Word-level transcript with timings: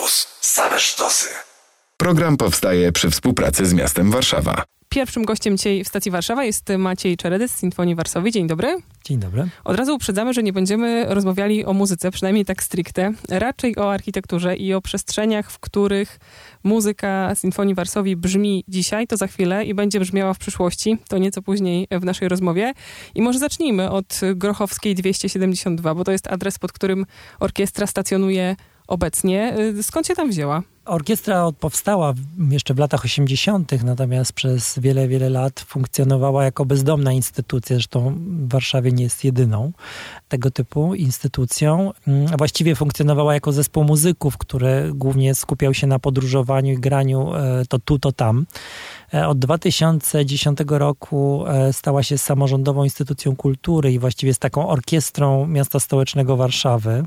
Radiowóz. 0.00 0.28
Same 0.40 0.78
sztosy. 0.78 1.28
Program 1.96 2.36
powstaje 2.36 2.92
przy 2.92 3.10
współpracy 3.10 3.66
z 3.66 3.74
miastem 3.74 4.10
Warszawa. 4.10 4.64
Pierwszym 4.88 5.24
gościem 5.24 5.56
dzisiaj 5.56 5.84
w 5.84 5.88
stacji 5.88 6.10
Warszawa 6.10 6.44
jest 6.44 6.68
Maciej 6.78 7.16
Czeredys 7.16 7.52
z 7.52 7.58
Sinfonii 7.58 7.94
Warszawy. 7.94 8.30
Dzień 8.30 8.46
dobry. 8.46 8.76
Dzień 9.04 9.18
dobry. 9.18 9.48
Od 9.64 9.76
razu 9.76 9.94
uprzedzamy, 9.94 10.34
że 10.34 10.42
nie 10.42 10.52
będziemy 10.52 11.04
rozmawiali 11.08 11.64
o 11.64 11.72
muzyce, 11.72 12.10
przynajmniej 12.10 12.44
tak 12.44 12.62
stricte, 12.62 13.12
raczej 13.28 13.78
o 13.78 13.92
architekturze 13.92 14.56
i 14.56 14.74
o 14.74 14.80
przestrzeniach, 14.80 15.50
w 15.50 15.58
których 15.58 16.18
muzyka 16.64 17.34
Sinfonii 17.34 17.74
Warszawy 17.74 18.16
brzmi 18.16 18.64
dzisiaj, 18.68 19.06
to 19.06 19.16
za 19.16 19.26
chwilę 19.26 19.64
i 19.64 19.74
będzie 19.74 20.00
brzmiała 20.00 20.34
w 20.34 20.38
przyszłości, 20.38 20.98
to 21.08 21.18
nieco 21.18 21.42
później 21.42 21.86
w 21.90 22.04
naszej 22.04 22.28
rozmowie. 22.28 22.72
I 23.14 23.22
może 23.22 23.38
zacznijmy 23.38 23.90
od 23.90 24.20
Grochowskiej 24.34 24.94
272, 24.94 25.94
bo 25.94 26.04
to 26.04 26.12
jest 26.12 26.26
adres, 26.26 26.58
pod 26.58 26.72
którym 26.72 27.06
orkiestra 27.40 27.86
stacjonuje 27.86 28.56
obecnie. 28.90 29.56
Skąd 29.82 30.06
się 30.06 30.14
tam 30.14 30.30
wzięła? 30.30 30.62
Orkiestra 30.84 31.52
powstała 31.60 32.14
jeszcze 32.50 32.74
w 32.74 32.78
latach 32.78 33.04
80., 33.04 33.84
natomiast 33.84 34.32
przez 34.32 34.78
wiele, 34.78 35.08
wiele 35.08 35.30
lat 35.30 35.60
funkcjonowała 35.60 36.44
jako 36.44 36.64
bezdomna 36.64 37.12
instytucja. 37.12 37.76
Zresztą 37.76 38.14
w 38.16 38.48
Warszawie 38.48 38.92
nie 38.92 39.04
jest 39.04 39.24
jedyną 39.24 39.72
tego 40.28 40.50
typu 40.50 40.94
instytucją. 40.94 41.92
A 42.32 42.36
właściwie 42.36 42.74
funkcjonowała 42.74 43.34
jako 43.34 43.52
zespół 43.52 43.84
muzyków, 43.84 44.38
który 44.38 44.90
głównie 44.94 45.34
skupiał 45.34 45.74
się 45.74 45.86
na 45.86 45.98
podróżowaniu 45.98 46.72
i 46.72 46.78
graniu 46.78 47.34
e, 47.34 47.64
to 47.68 47.78
tu, 47.78 47.98
to 47.98 48.12
tam. 48.12 48.46
E, 49.14 49.28
od 49.28 49.38
2010 49.38 50.58
roku 50.66 51.44
e, 51.46 51.72
stała 51.72 52.02
się 52.02 52.18
samorządową 52.18 52.84
instytucją 52.84 53.36
kultury 53.36 53.92
i 53.92 53.98
właściwie 53.98 54.30
jest 54.30 54.40
taką 54.40 54.68
orkiestrą 54.68 55.46
miasta 55.46 55.80
stołecznego 55.80 56.36
Warszawy. 56.36 57.04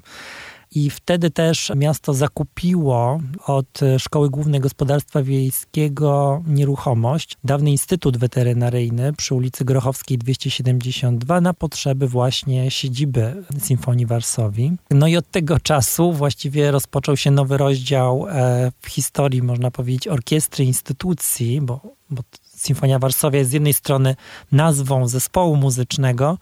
I 0.76 0.90
wtedy 0.90 1.32
też 1.32 1.72
miasto 1.76 2.14
zakupiło 2.14 3.20
od 3.46 3.80
Szkoły 3.98 4.30
Głównej 4.30 4.62
Gospodarstwa 4.62 5.24
Wiejskiego 5.24 6.44
nieruchomość, 6.48 7.38
dawny 7.44 7.72
Instytut 7.72 8.18
Weterynaryjny 8.18 9.14
przy 9.14 9.36
ulicy 9.36 9.66
Grochowskiej 9.66 10.18
272 10.18 11.42
na 11.42 11.54
potrzeby 11.54 12.08
właśnie 12.08 12.72
siedziby 12.72 13.44
Symfonii 13.60 14.06
Warsowi. 14.06 14.72
No 14.92 15.08
i 15.08 15.18
od 15.18 15.32
tego 15.32 15.60
czasu 15.60 16.14
właściwie 16.14 16.72
rozpoczął 16.72 17.18
się 17.18 17.32
nowy 17.32 17.58
rozdział 17.58 18.28
e, 18.30 18.72
w 18.82 18.88
historii, 18.88 19.42
można 19.42 19.72
powiedzieć, 19.72 20.08
orkiestry 20.08 20.66
instytucji, 20.66 21.62
bo, 21.62 21.82
bo 22.10 22.24
Symfonia 22.64 23.00
Warszawia 23.00 23.40
jest 23.40 23.52
z 23.52 23.54
jednej 23.54 23.74
strony 23.74 24.16
nazwą 24.52 25.08
zespołu 25.08 25.56
muzycznego, 25.56 26.38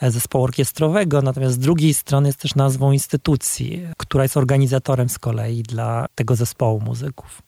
e, 0.00 0.10
zespołu 0.10 0.44
orkiestrowego, 0.44 1.22
natomiast 1.22 1.54
z 1.54 1.58
drugiej 1.58 1.94
strony 1.94 2.28
jest 2.28 2.38
też 2.38 2.54
nazwą 2.54 2.92
instytucji, 2.92 3.86
która 3.96 4.22
jest 4.22 4.36
organizatorem 4.36 5.08
z 5.08 5.18
kolei 5.18 5.62
dla 5.62 6.06
tego 6.14 6.36
zespołu 6.36 6.80
muzyków. 6.80 7.42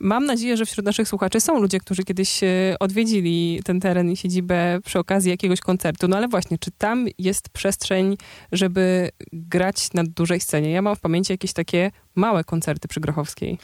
Mam 0.00 0.26
nadzieję, 0.26 0.56
że 0.56 0.66
wśród 0.66 0.86
naszych 0.86 1.08
słuchaczy 1.08 1.40
są 1.40 1.60
ludzie, 1.60 1.80
którzy 1.80 2.04
kiedyś 2.04 2.42
e, 2.42 2.76
odwiedzili 2.80 3.60
ten 3.64 3.80
teren 3.80 4.10
i 4.10 4.16
siedzibę 4.16 4.78
przy 4.84 4.98
okazji 4.98 5.30
jakiegoś 5.30 5.60
koncertu. 5.60 6.08
No 6.08 6.16
ale 6.16 6.28
właśnie, 6.28 6.58
czy 6.58 6.70
tam 6.70 7.06
jest 7.18 7.48
przestrzeń, 7.48 8.16
żeby 8.52 9.10
grać 9.32 9.92
na 9.92 10.04
dużej 10.04 10.40
scenie? 10.40 10.70
Ja 10.70 10.82
mam 10.82 10.96
w 10.96 11.00
pamięci 11.00 11.32
jakieś 11.32 11.52
takie 11.52 11.90
małe 12.14 12.44
koncerty 12.44 12.88
przy 12.88 13.00
Grochowskiej. 13.00 13.58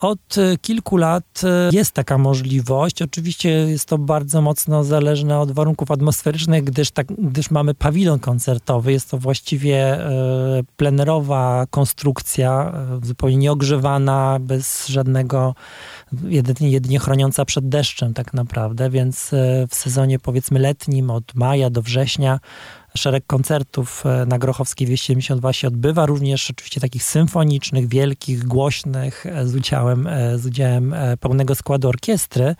Od 0.00 0.38
e, 0.38 0.56
kilku 0.56 0.96
lat 0.96 1.40
e, 1.44 1.70
jest 1.72 1.92
taka 1.92 2.18
możliwość. 2.18 3.02
Oczywiście 3.02 3.50
jest 3.50 3.88
to 3.88 3.98
bardzo 3.98 4.42
mocno 4.42 4.84
zależne 4.84 5.38
od 5.38 5.52
warunków 5.52 5.90
atmosferycznych, 5.90 6.64
gdyż, 6.64 6.90
tak, 6.90 7.06
gdyż 7.06 7.50
mamy 7.50 7.74
pawilon 7.74 8.18
koncertowy. 8.18 8.92
Jest 8.92 9.10
to 9.10 9.18
właściwie 9.18 9.76
e, 9.76 10.62
plenerowa 10.76 11.66
konstrukcja, 11.70 12.72
zupełnie 13.02 13.36
nieogrzewana, 13.36 14.38
bez 14.40 14.86
żadnego, 14.86 15.54
jedynie, 16.24 16.70
jedynie 16.70 16.98
chroniąca 16.98 17.44
przed 17.44 17.68
deszczem 17.68 18.14
tak 18.14 18.34
naprawdę, 18.34 18.90
więc 18.90 19.30
w 19.70 19.74
sezonie 19.74 20.18
powiedzmy 20.18 20.58
letnim 20.58 21.10
od 21.10 21.34
maja 21.34 21.70
do 21.70 21.82
września 21.82 22.40
szereg 22.96 23.26
koncertów 23.26 24.06
e, 24.06 24.26
na 24.26 24.38
Grochowskiej 24.38 24.86
272 24.86 25.52
się 25.52 25.68
odbywa, 25.68 26.06
również 26.06 26.50
oczywiście 26.50 26.80
takich 26.80 27.02
symfonicznych, 27.02 27.88
wielkich, 27.88 28.44
głośnych, 28.44 29.26
e, 29.26 29.46
z 29.46 29.54
udziałem, 29.54 30.06
e, 30.06 30.38
z 30.38 30.46
udziałem 30.46 30.94
pełnego 31.20 31.54
składu 31.54 31.88
orkiestry. 31.88 32.56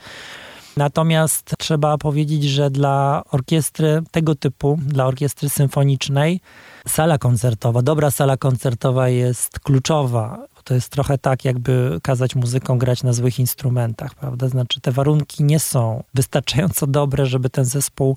Natomiast 0.76 1.54
trzeba 1.58 1.98
powiedzieć, 1.98 2.44
że 2.44 2.70
dla 2.70 3.22
orkiestry 3.30 4.02
tego 4.10 4.34
typu, 4.34 4.78
dla 4.86 5.06
orkiestry 5.06 5.48
symfonicznej, 5.48 6.41
sala 6.88 7.19
koncertowa, 7.19 7.82
dobra 7.82 8.10
sala 8.10 8.36
koncertowa 8.36 9.08
jest 9.08 9.60
kluczowa 9.60 10.46
to 10.66 10.75
jest 10.75 10.88
trochę 10.88 11.19
tak, 11.19 11.44
jakby 11.44 11.99
kazać 12.03 12.34
muzykom 12.34 12.78
grać 12.78 13.03
na 13.03 13.12
złych 13.12 13.38
instrumentach, 13.38 14.15
prawda? 14.15 14.49
Znaczy, 14.49 14.81
te 14.81 14.93
warunki 14.93 15.44
nie 15.44 15.60
są 15.60 16.03
wystarczająco 16.15 16.87
dobre, 16.87 17.27
żeby 17.27 17.50
ten 17.50 17.65
zespół 17.65 18.16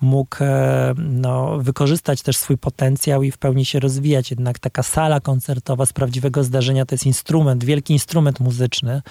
mógł 0.00 0.36
e, 0.40 0.94
no, 0.96 1.58
wykorzystać 1.58 2.22
też 2.22 2.36
swój 2.36 2.58
potencjał 2.58 3.22
i 3.22 3.30
w 3.30 3.38
pełni 3.38 3.64
się 3.64 3.80
rozwijać. 3.80 4.30
Jednak 4.30 4.58
taka 4.58 4.82
sala 4.82 5.20
koncertowa 5.20 5.86
z 5.86 5.92
prawdziwego 5.92 6.44
zdarzenia 6.44 6.86
to 6.86 6.94
jest 6.94 7.06
instrument, 7.06 7.64
wielki 7.64 7.92
instrument 7.92 8.40
muzyczny, 8.40 9.02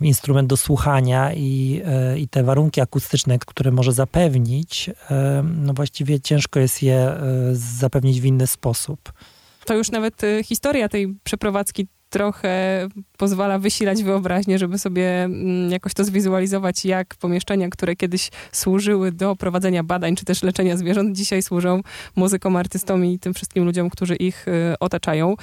instrument 0.00 0.48
do 0.48 0.56
słuchania 0.56 1.32
i, 1.32 1.82
e, 1.84 2.18
i 2.18 2.28
te 2.28 2.42
warunki 2.42 2.80
akustyczne, 2.80 3.38
które 3.38 3.70
może 3.70 3.92
zapewnić, 3.92 4.90
e, 5.10 5.42
no 5.56 5.72
właściwie 5.72 6.20
ciężko 6.20 6.60
jest 6.60 6.82
je 6.82 7.12
zapewnić 7.52 8.20
w 8.20 8.24
inny 8.24 8.46
sposób. 8.46 9.12
To 9.64 9.74
już 9.74 9.90
nawet 9.90 10.22
historia 10.44 10.88
tej 10.88 11.16
przeprowadzki 11.24 11.88
trochę 12.12 12.88
pozwala 13.16 13.58
wysilać 13.58 14.02
wyobraźnię, 14.02 14.58
żeby 14.58 14.78
sobie 14.78 15.24
mm, 15.24 15.70
jakoś 15.70 15.94
to 15.94 16.04
zwizualizować, 16.04 16.84
jak 16.84 17.14
pomieszczenia, 17.14 17.68
które 17.68 17.96
kiedyś 17.96 18.30
służyły 18.52 19.12
do 19.12 19.36
prowadzenia 19.36 19.82
badań 19.82 20.16
czy 20.16 20.24
też 20.24 20.42
leczenia 20.42 20.76
zwierząt, 20.76 21.16
dzisiaj 21.16 21.42
służą 21.42 21.80
muzykom, 22.16 22.56
artystom 22.56 23.04
i 23.04 23.18
tym 23.18 23.34
wszystkim 23.34 23.64
ludziom, 23.64 23.90
którzy 23.90 24.16
ich 24.16 24.48
y, 24.48 24.78
otaczają. 24.80 25.34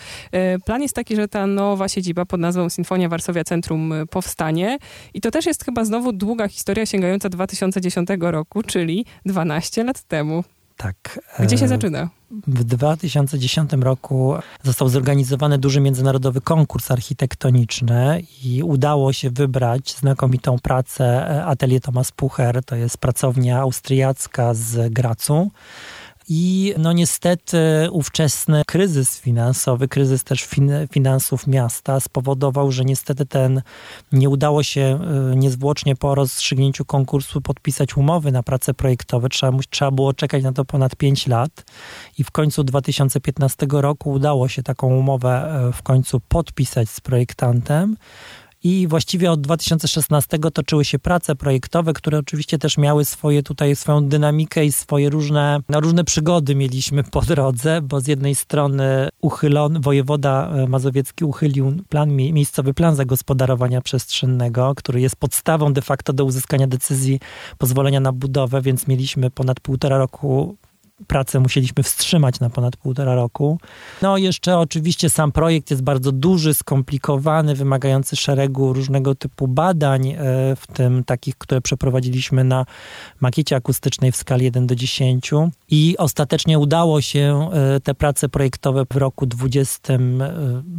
Y, 0.55 0.59
plan 0.65 0.81
jest 0.81 0.95
taki, 0.95 1.15
że 1.15 1.27
ta 1.27 1.47
nowa 1.47 1.87
siedziba 1.87 2.25
pod 2.25 2.39
nazwą 2.39 2.69
Sinfonia 2.69 3.09
Warszawia 3.09 3.43
Centrum 3.43 3.93
y, 3.93 4.05
powstanie 4.05 4.77
i 5.13 5.21
to 5.21 5.31
też 5.31 5.45
jest 5.45 5.65
chyba 5.65 5.85
znowu 5.85 6.11
długa 6.11 6.47
historia 6.47 6.85
sięgająca 6.85 7.29
2010 7.29 8.09
roku, 8.19 8.63
czyli 8.63 9.05
12 9.25 9.83
lat 9.83 10.03
temu. 10.03 10.43
Tak. 10.79 11.19
Gdzie 11.39 11.57
się 11.57 11.67
zaczyna? 11.67 12.09
W 12.47 12.63
2010 12.63 13.71
roku 13.73 14.35
został 14.63 14.89
zorganizowany 14.89 15.57
duży 15.57 15.81
międzynarodowy 15.81 16.41
konkurs 16.41 16.91
architektoniczny 16.91 18.23
i 18.43 18.63
udało 18.63 19.13
się 19.13 19.29
wybrać 19.29 19.95
znakomitą 19.95 20.59
pracę 20.59 21.05
e, 21.05 21.45
Atelier 21.45 21.81
Thomas 21.81 22.11
Pucher. 22.11 22.63
To 22.65 22.75
jest 22.75 22.97
pracownia 22.97 23.59
austriacka 23.59 24.53
z 24.53 24.93
Gracu 24.93 25.51
i 26.29 26.73
no 26.77 26.93
niestety 26.93 27.57
ówczesny 27.91 28.61
kryzys 28.67 29.19
finansowy, 29.19 29.87
kryzys 29.87 30.23
też 30.23 30.43
fin 30.43 30.71
finansów 30.91 31.47
miasta 31.47 31.99
spowodował, 31.99 32.71
że 32.71 32.85
niestety 32.85 33.25
ten 33.25 33.61
nie 34.11 34.29
udało 34.29 34.63
się 34.63 34.99
y, 35.33 35.35
niezwłocznie 35.35 35.95
po 35.95 36.15
rozstrzygnięciu 36.15 36.85
konkursu 36.85 37.41
podpisać 37.41 37.97
umowy 37.97 38.31
na 38.31 38.43
prace 38.43 38.73
projektowe. 38.73 39.29
Trzeba, 39.29 39.57
trzeba 39.69 39.91
było 39.91 40.13
czekać 40.13 40.43
na 40.43 40.51
to 40.51 40.65
ponad 40.65 40.95
5 40.95 41.27
lat 41.27 41.65
i 42.17 42.23
w 42.23 42.31
końcu 42.31 42.63
2015 42.63 43.67
roku 43.71 44.11
udało 44.11 44.47
się 44.47 44.63
taką 44.63 44.87
umowę 44.87 45.65
y, 45.69 45.73
w 45.73 45.81
końcu 45.83 46.19
podpisać 46.19 46.89
z 46.89 47.01
projektantem. 47.01 47.97
I 48.63 48.87
właściwie 48.87 49.31
od 49.31 49.41
2016 49.41 50.39
toczyły 50.53 50.85
się 50.85 50.99
prace 50.99 51.35
projektowe, 51.35 51.93
które 51.93 52.17
oczywiście 52.17 52.57
też 52.57 52.77
miały 52.77 53.05
swoje 53.05 53.43
tutaj 53.43 53.75
swoją 53.75 54.05
dynamikę 54.05 54.65
i 54.65 54.71
swoje 54.71 55.09
różne, 55.09 55.59
no, 55.69 55.79
różne 55.79 56.03
przygody 56.03 56.55
mieliśmy 56.55 57.03
po 57.03 57.21
drodze, 57.21 57.81
bo 57.81 58.01
z 58.01 58.07
jednej 58.07 58.35
strony 58.35 59.09
uchylon, 59.21 59.81
wojewoda 59.81 60.49
e, 60.49 60.67
mazowiecki 60.67 61.25
uchylił 61.25 61.73
plan, 61.89 62.15
miejscowy 62.15 62.73
plan 62.73 62.95
zagospodarowania 62.95 63.81
przestrzennego, 63.81 64.73
który 64.75 65.01
jest 65.01 65.15
podstawą 65.15 65.73
de 65.73 65.81
facto 65.81 66.13
do 66.13 66.25
uzyskania 66.25 66.67
decyzji 66.67 67.19
pozwolenia 67.57 67.99
na 67.99 68.11
budowę, 68.11 68.61
więc 68.61 68.87
mieliśmy 68.87 69.31
ponad 69.31 69.59
półtora 69.59 69.97
roku 69.97 70.55
pracę 71.07 71.39
musieliśmy 71.39 71.83
wstrzymać 71.83 72.39
na 72.39 72.49
ponad 72.49 72.77
półtora 72.77 73.15
roku. 73.15 73.59
No 74.01 74.17
jeszcze 74.17 74.57
oczywiście 74.57 75.09
sam 75.09 75.31
projekt 75.31 75.71
jest 75.71 75.83
bardzo 75.83 76.11
duży, 76.11 76.53
skomplikowany, 76.53 77.55
wymagający 77.55 78.15
szeregu 78.15 78.73
różnego 78.73 79.15
typu 79.15 79.47
badań, 79.47 80.07
e, 80.07 80.15
w 80.55 80.67
tym 80.73 81.03
takich, 81.03 81.37
które 81.37 81.61
przeprowadziliśmy 81.61 82.43
na 82.43 82.65
makiecie 83.19 83.55
akustycznej 83.55 84.11
w 84.11 84.15
skali 84.15 84.45
1 84.45 84.67
do 84.67 84.75
10 84.75 85.31
i 85.69 85.95
ostatecznie 85.97 86.59
udało 86.59 87.01
się 87.01 87.49
e, 87.53 87.79
te 87.79 87.95
prace 87.95 88.29
projektowe 88.29 88.85
w 88.93 88.95
roku 88.95 89.25
20 89.25 89.93
e, 89.93 89.99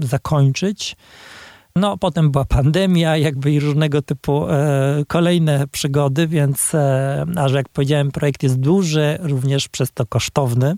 zakończyć. 0.03 0.97
No, 1.81 1.99
potem 1.99 2.31
była 2.31 2.45
pandemia, 2.45 3.17
jakby 3.17 3.53
i 3.53 3.61
różnego 3.61 4.03
typu 4.03 4.49
e, 4.49 5.05
kolejne 5.09 5.67
przygody, 5.69 6.27
więc, 6.27 6.75
e, 6.75 7.25
a 7.37 7.49
że 7.49 7.57
jak 7.57 7.69
powiedziałem, 7.69 8.11
projekt 8.11 8.43
jest 8.43 8.61
duży, 8.61 9.19
również 9.23 9.69
przez 9.69 9.93
to 9.93 10.07
kosztowny, 10.07 10.75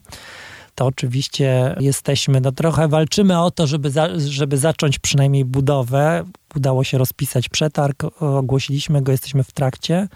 to 0.74 0.86
oczywiście 0.86 1.76
jesteśmy, 1.80 2.40
no 2.40 2.52
trochę 2.52 2.88
walczymy 2.88 3.40
o 3.40 3.50
to, 3.50 3.66
żeby, 3.66 3.90
za, 3.90 4.08
żeby 4.18 4.58
zacząć 4.58 4.98
przynajmniej 4.98 5.44
budowę. 5.44 6.24
Udało 6.56 6.84
się 6.84 6.98
rozpisać 6.98 7.48
przetarg, 7.48 8.04
ogłosiliśmy 8.20 9.02
go, 9.02 9.12
jesteśmy 9.12 9.44
w 9.44 9.52
trakcie. 9.52 10.08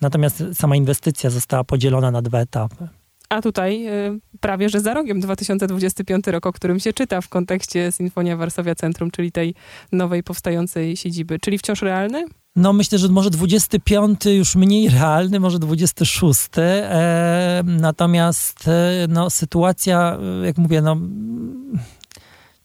Natomiast 0.00 0.44
sama 0.54 0.76
inwestycja 0.76 1.30
została 1.30 1.64
podzielona 1.64 2.10
na 2.10 2.22
dwa 2.22 2.38
etapy. 2.38 2.88
A 3.28 3.42
tutaj 3.42 3.86
y, 3.88 4.20
prawie, 4.40 4.68
że 4.68 4.80
za 4.80 4.94
rogiem 4.94 5.20
2025 5.20 6.26
rok, 6.26 6.46
o 6.46 6.52
którym 6.52 6.80
się 6.80 6.92
czyta 6.92 7.20
w 7.20 7.28
kontekście 7.28 7.92
Sinfonia 7.92 8.36
Warszawia 8.36 8.74
Centrum, 8.74 9.10
czyli 9.10 9.32
tej 9.32 9.54
nowej 9.92 10.22
powstającej 10.22 10.96
siedziby. 10.96 11.38
Czyli 11.38 11.58
wciąż 11.58 11.82
realny? 11.82 12.24
No 12.56 12.72
myślę, 12.72 12.98
że 12.98 13.08
może 13.08 13.30
25 13.30 14.26
już 14.26 14.56
mniej 14.56 14.88
realny, 15.00 15.40
może 15.40 15.58
26. 15.58 16.40
E, 16.56 17.62
natomiast 17.66 18.68
e, 18.68 19.06
no, 19.08 19.30
sytuacja, 19.30 20.18
jak 20.44 20.58
mówię, 20.58 20.82
no 20.82 20.96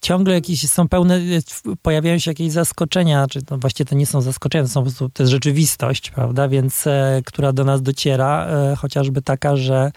ciągle 0.02 0.34
jakieś 0.34 0.70
są 0.70 0.88
pełne, 0.88 1.20
pojawiają 1.82 2.20
się 2.20 2.32
jakieś 2.32 2.52
zaskoczenia, 2.52 3.28
czy 3.28 3.42
to 3.42 3.58
właściwie 3.58 3.90
to 3.90 3.96
nie 3.96 4.06
są 4.06 4.22
zaskoczenia, 4.22 4.64
to, 4.64 4.70
są, 4.70 5.10
to 5.10 5.24
jest 5.24 5.32
rzeczywistość, 5.32 6.12
prawda, 6.12 6.48
więc 6.48 6.88
e, 6.88 7.22
która 7.26 7.54
do 7.54 7.64
nas 7.64 7.82
dociera, 7.82 8.48
e, 8.48 8.76
chociażby 8.76 9.22
taka, 9.22 9.56
że 9.56 9.92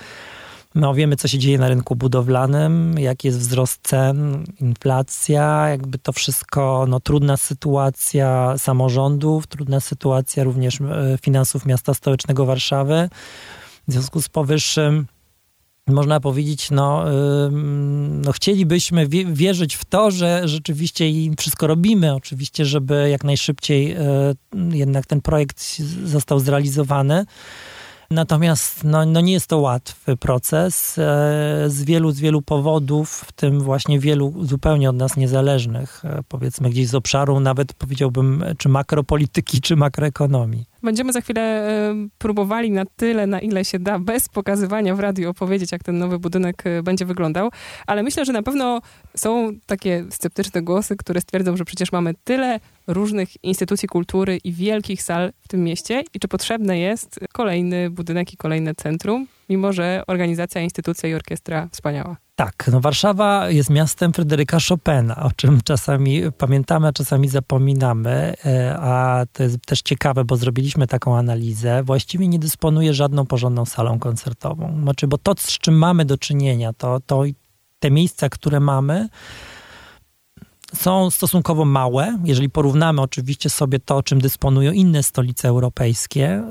no, 0.75 0.95
wiemy, 0.95 1.17
co 1.17 1.29
się 1.29 1.39
dzieje 1.39 1.59
na 1.59 1.69
rynku 1.69 1.97
budowlanym, 1.97 2.99
jaki 2.99 3.29
jest 3.29 3.39
wzrost 3.39 3.81
cen, 3.83 4.45
inflacja, 4.61 5.69
jakby 5.69 5.99
to 5.99 6.13
wszystko, 6.13 6.87
no, 6.89 7.01
trudna 7.01 7.37
sytuacja 7.37 8.59
samorządów, 8.59 9.47
trudna 9.47 9.81
sytuacja 9.81 10.45
również 10.45 10.81
e, 10.81 11.19
finansów 11.23 11.67
miasta 11.67 11.95
stołecznego 11.95 12.47
Warszawy. 12.47 13.09
W 13.89 13.93
związku 13.93 14.23
z 14.23 14.29
powyższym 14.29 15.07
można 15.89 16.21
powiedzieć, 16.21 16.71
no, 16.71 17.05
no 18.11 18.33
chcielibyśmy 18.33 19.07
wierzyć 19.27 19.75
w 19.75 19.85
to, 19.85 20.11
że 20.11 20.43
rzeczywiście 20.45 21.11
im 21.11 21.37
wszystko 21.37 21.67
robimy, 21.67 22.15
oczywiście, 22.15 22.65
żeby 22.65 23.09
jak 23.11 23.25
najszybciej 23.25 23.93
e, 23.93 24.35
jednak 24.71 25.07
ten 25.07 25.21
projekt 25.21 25.79
został 26.05 26.41
zrealizowany. 26.41 27.27
Natomiast 28.15 28.85
no, 28.85 29.07
no 29.07 29.21
nie 29.21 29.33
jest 29.33 29.47
to 29.47 29.59
łatwy 29.59 30.17
proces 30.17 30.99
e, 30.99 31.03
z 31.69 31.83
wielu, 31.85 32.11
z 32.11 32.21
wielu 32.21 32.43
powodów, 32.43 33.25
w 33.29 33.33
tym 33.33 33.61
właśnie 33.61 34.01
wielu 34.01 34.35
zupełnie 34.45 34.91
od 34.91 34.97
nas 34.97 35.17
niezależnych, 35.17 36.05
e, 36.05 36.23
powiedzmy 36.29 36.71
gdzieś 36.71 36.89
z 36.89 36.95
obszaru 36.95 37.41
nawet 37.41 37.73
powiedziałbym, 37.73 38.45
czy 38.59 38.69
makropolityki, 38.69 39.61
czy 39.61 39.77
makroekonomii. 39.77 40.74
Będziemy 40.85 41.13
za 41.13 41.21
chwilę 41.21 41.71
próbowali 42.19 42.71
na 42.71 42.85
tyle, 42.97 43.27
na 43.27 43.41
ile 43.41 43.65
się 43.65 43.79
da, 43.79 43.99
bez 43.99 44.29
pokazywania 44.29 44.95
w 44.95 45.01
radiu 45.01 45.31
opowiedzieć, 45.31 45.73
jak 45.73 45.83
ten 45.83 45.99
nowy 45.99 46.19
budynek 46.19 46.67
e, 46.67 46.83
będzie 46.83 47.05
wyglądał, 47.05 47.51
ale 47.87 48.03
myślę, 48.03 48.25
że 48.25 48.33
na 48.33 48.43
pewno 48.43 48.81
są 49.17 49.53
takie 49.67 50.05
sceptyczne 50.11 50.63
głosy, 50.63 50.97
które 50.97 51.21
stwierdzą, 51.21 51.57
że 51.57 51.65
przecież 51.65 51.93
mamy 51.93 52.15
tyle 52.25 52.61
różnych 52.87 53.45
instytucji 53.45 53.89
kultury 53.89 54.39
i 54.45 54.53
wielkich 54.53 55.03
sal 55.03 55.33
w 55.41 55.49
tym 55.49 55.65
mieście 55.65 56.05
i 56.15 56.21
czy 56.21 56.29
potrzebny 56.29 56.79
jest 56.79 57.21
kolejny 57.33 57.91
budynek 57.91 58.33
i 58.33 58.37
kolejne 58.37 58.75
centrum, 58.75 59.27
mimo 59.49 59.73
że 59.73 60.03
organizacja, 60.07 60.61
instytucja 60.61 61.09
i 61.09 61.15
orkiestra 61.15 61.69
wspaniała. 61.73 62.24
Tak, 62.37 62.69
no 62.73 62.81
Warszawa 62.81 63.51
jest 63.51 63.71
miastem 63.71 64.13
Fryderyka 64.13 64.59
Chopina, 64.69 65.17
o 65.23 65.31
czym 65.37 65.61
czasami 65.65 66.23
pamiętamy, 66.39 66.89
a 66.89 66.93
czasami 66.93 67.29
zapominamy, 67.29 68.35
e, 68.45 68.77
a 68.81 69.25
to 69.33 69.43
jest 69.43 69.67
też 69.67 69.83
ciekawe, 69.83 70.25
bo 70.25 70.37
zrobiliśmy 70.37 70.87
taką 70.87 71.17
analizę. 71.17 71.83
Właściwie 71.83 72.29
nie 72.29 72.39
dysponuje 72.39 72.95
żadną 72.95 73.27
porządną 73.27 73.65
salą 73.65 73.99
koncertową. 73.99 74.81
Znaczy, 74.83 75.07
bo 75.07 75.19
to, 75.19 75.35
z 75.39 75.59
czym 75.59 75.79
mamy 75.79 76.05
do 76.05 76.19
czynienia, 76.19 76.73
to, 76.73 77.01
to 77.07 77.23
te 77.79 77.91
miejsca, 77.91 78.29
które 78.29 78.61
mamy, 78.61 79.09
są 80.75 81.11
stosunkowo 81.11 81.65
małe, 81.65 82.19
jeżeli 82.25 82.51
porównamy 82.51 83.03
oczywiście 83.03 83.51
sobie 83.51 83.79
to, 83.79 84.03
czym 84.03 84.21
dysponują 84.21 84.73
inne 84.73 85.03
stolice 85.03 85.49
europejskie, 85.49 86.43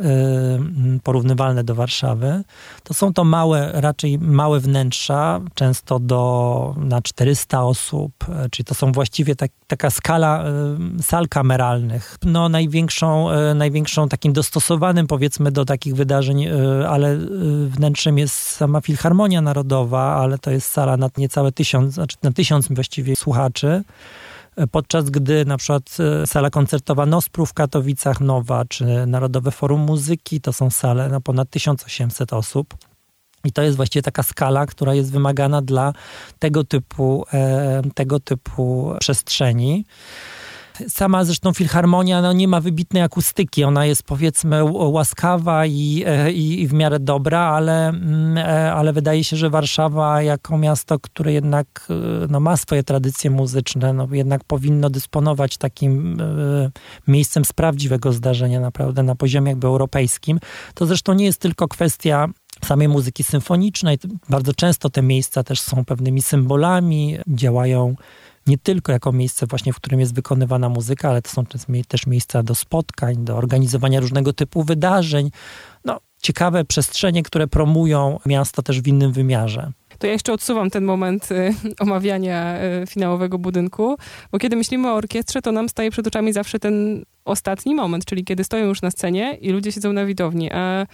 yy, 0.91 0.99
porównywalne 1.03 1.63
do 1.63 1.75
Warszawy, 1.75 2.43
to 2.83 2.93
są 2.93 3.13
to 3.13 3.23
małe, 3.23 3.71
raczej 3.73 4.19
małe 4.19 4.59
wnętrza, 4.59 5.41
często 5.53 5.99
do, 5.99 6.75
na 6.77 7.01
400 7.01 7.63
osób, 7.63 8.11
yy, 8.27 8.49
czyli 8.49 8.65
to 8.65 8.75
są 8.75 8.91
właściwie 8.91 9.35
tak, 9.35 9.51
taka 9.67 9.89
skala 9.89 10.43
yy, 10.95 11.03
sal 11.03 11.27
kameralnych. 11.27 12.17
No 12.25 12.49
największą, 12.49 13.27
największą 13.55 14.09
takim 14.09 14.33
dostosowanym 14.33 15.07
powiedzmy 15.07 15.51
do 15.51 15.65
takich 15.65 15.95
wydarzeń, 15.95 16.47
ale 16.89 17.17
wnętrzem 17.67 18.17
jest 18.17 18.33
sama 18.35 18.81
Filharmonia 18.81 19.41
Narodowa, 19.41 20.15
ale 20.15 20.37
to 20.37 20.51
jest 20.51 20.71
sala 20.71 20.97
na 20.97 21.09
niecałe 21.17 21.51
tysiąc, 21.51 21.93
znaczy 21.93 22.17
na 22.23 22.31
tysiąc 22.31 22.67
właściwie 22.67 23.15
słuchaczy 23.15 23.83
podczas 24.71 25.09
gdy 25.09 25.45
na 25.45 25.57
przykład 25.57 25.97
e, 26.23 26.27
sala 26.27 26.49
koncertowa 26.49 27.05
Nospru 27.05 27.45
w 27.45 27.53
Katowicach 27.53 28.21
Nowa, 28.21 28.65
czy 28.65 28.85
Narodowe 29.07 29.51
Forum 29.51 29.81
Muzyki, 29.81 30.41
to 30.41 30.53
są 30.53 30.69
sale 30.69 31.09
na 31.09 31.21
ponad 31.21 31.49
1800 31.49 32.33
osób. 32.33 32.75
I 33.45 33.51
to 33.51 33.61
jest 33.61 33.77
właściwie 33.77 34.03
taka 34.03 34.23
skala, 34.23 34.65
która 34.65 34.93
jest 34.93 35.11
wymagana 35.11 35.61
dla 35.61 35.93
tego 36.39 36.63
typu, 36.63 37.25
e, 37.33 37.81
tego 37.95 38.19
typu 38.19 38.93
przestrzeni. 38.99 39.85
Sama 40.87 41.25
zresztą 41.25 41.53
filharmonia 41.53 42.21
no, 42.21 42.33
nie 42.33 42.47
ma 42.47 42.61
wybitnej 42.61 43.03
akustyki. 43.03 43.63
Ona 43.63 43.85
jest 43.85 44.03
powiedzmy 44.03 44.63
łaskawa 44.71 45.65
i, 45.65 46.03
e, 46.05 46.31
i, 46.31 46.61
i 46.61 46.67
w 46.67 46.73
miarę 46.73 46.99
dobra, 46.99 47.39
ale, 47.39 47.89
mm, 47.89 48.37
e, 48.37 48.73
ale 48.73 48.93
wydaje 48.93 49.23
się, 49.23 49.37
że 49.37 49.49
Warszawa 49.49 50.21
jako 50.21 50.57
miasto, 50.57 50.99
które 50.99 51.33
jednak 51.33 51.87
e, 51.89 52.27
no, 52.29 52.39
ma 52.39 52.57
swoje 52.57 52.83
tradycje 52.83 53.29
muzyczne, 53.29 53.93
no, 53.93 54.07
jednak 54.11 54.43
powinno 54.43 54.89
dysponować 54.89 55.57
takim 55.57 56.17
miejscem 57.07 57.45
z 57.45 57.53
prawdziwego 57.53 58.13
zdarzenia 58.13 58.59
naprawdę 58.59 59.03
na 59.03 59.15
poziomie 59.15 59.49
jakby 59.49 59.67
europejskim. 59.67 60.39
To 60.73 60.85
zresztą 60.85 61.13
nie 61.13 61.25
jest 61.25 61.39
tylko 61.39 61.67
kwestia 61.67 62.27
samej 62.65 62.87
muzyki 62.87 63.23
symfonicznej. 63.23 63.97
Bardzo 64.29 64.53
często 64.53 64.89
te 64.89 65.01
miejsca 65.01 65.43
też 65.43 65.61
są 65.61 65.85
pewnymi 65.85 66.21
symbolami, 66.21 67.17
działają 67.27 67.95
nie 68.47 68.57
tylko 68.57 68.91
jako 68.91 69.11
miejsce 69.11 69.45
właśnie, 69.47 69.73
w 69.73 69.75
którym 69.75 69.99
jest 69.99 70.15
wykonywana 70.15 70.69
muzyka, 70.69 71.09
ale 71.09 71.21
to 71.21 71.29
są 71.29 71.45
też 71.87 72.07
miejsca 72.07 72.43
do 72.43 72.55
spotkań, 72.55 73.25
do 73.25 73.37
organizowania 73.37 73.99
różnego 73.99 74.33
typu 74.33 74.63
wydarzeń. 74.63 75.31
No, 75.85 75.99
ciekawe 76.21 76.65
przestrzenie, 76.65 77.23
które 77.23 77.47
promują 77.47 78.19
miasto 78.25 78.63
też 78.63 78.81
w 78.81 78.87
innym 78.87 79.11
wymiarze. 79.11 79.71
To 79.99 80.07
ja 80.07 80.13
jeszcze 80.13 80.33
odsuwam 80.33 80.69
ten 80.69 80.85
moment 80.85 81.31
y, 81.31 81.53
omawiania 81.83 82.63
y, 82.83 82.87
finałowego 82.87 83.37
budynku, 83.37 83.95
bo 84.31 84.39
kiedy 84.39 84.55
myślimy 84.55 84.91
o 84.91 84.93
orkiestrze, 84.93 85.41
to 85.41 85.51
nam 85.51 85.69
staje 85.69 85.91
przed 85.91 86.07
oczami 86.07 86.33
zawsze 86.33 86.59
ten 86.59 87.03
ostatni 87.25 87.75
moment, 87.75 88.05
czyli 88.05 88.23
kiedy 88.23 88.43
stoją 88.43 88.65
już 88.65 88.81
na 88.81 88.91
scenie 88.91 89.37
i 89.41 89.49
ludzie 89.49 89.71
siedzą 89.71 89.93
na 89.93 90.05
widowni. 90.05 90.51
A 90.51 90.85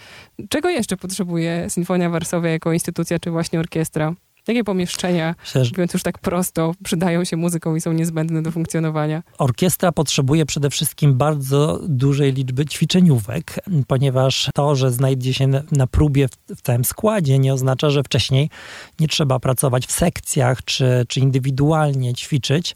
czego 0.48 0.70
jeszcze 0.70 0.96
potrzebuje 0.96 1.66
Sinfonia 1.68 2.10
Warszawia 2.10 2.50
jako 2.50 2.72
instytucja, 2.72 3.18
czy 3.18 3.30
właśnie 3.30 3.60
orkiestra? 3.60 4.14
Jakie 4.50 4.64
pomieszczenia, 4.64 5.34
Myślę, 5.40 5.62
mówiąc 5.70 5.92
już 5.92 6.02
tak 6.02 6.18
prosto, 6.18 6.74
przydają 6.84 7.24
się 7.24 7.36
muzyką 7.36 7.74
i 7.74 7.80
są 7.80 7.92
niezbędne 7.92 8.42
do 8.42 8.50
funkcjonowania? 8.50 9.22
Orkiestra 9.38 9.92
potrzebuje 9.92 10.46
przede 10.46 10.70
wszystkim 10.70 11.14
bardzo 11.14 11.80
dużej 11.88 12.32
liczby 12.32 12.66
ćwiczeniówek, 12.66 13.60
ponieważ 13.86 14.48
to, 14.54 14.76
że 14.76 14.90
znajdzie 14.90 15.34
się 15.34 15.48
na 15.72 15.86
próbie 15.86 16.28
w 16.56 16.62
całym 16.62 16.84
składzie, 16.84 17.38
nie 17.38 17.54
oznacza, 17.54 17.90
że 17.90 18.02
wcześniej 18.02 18.50
nie 19.00 19.08
trzeba 19.08 19.40
pracować 19.40 19.86
w 19.86 19.92
sekcjach 19.92 20.64
czy, 20.64 21.04
czy 21.08 21.20
indywidualnie 21.20 22.14
ćwiczyć. 22.14 22.74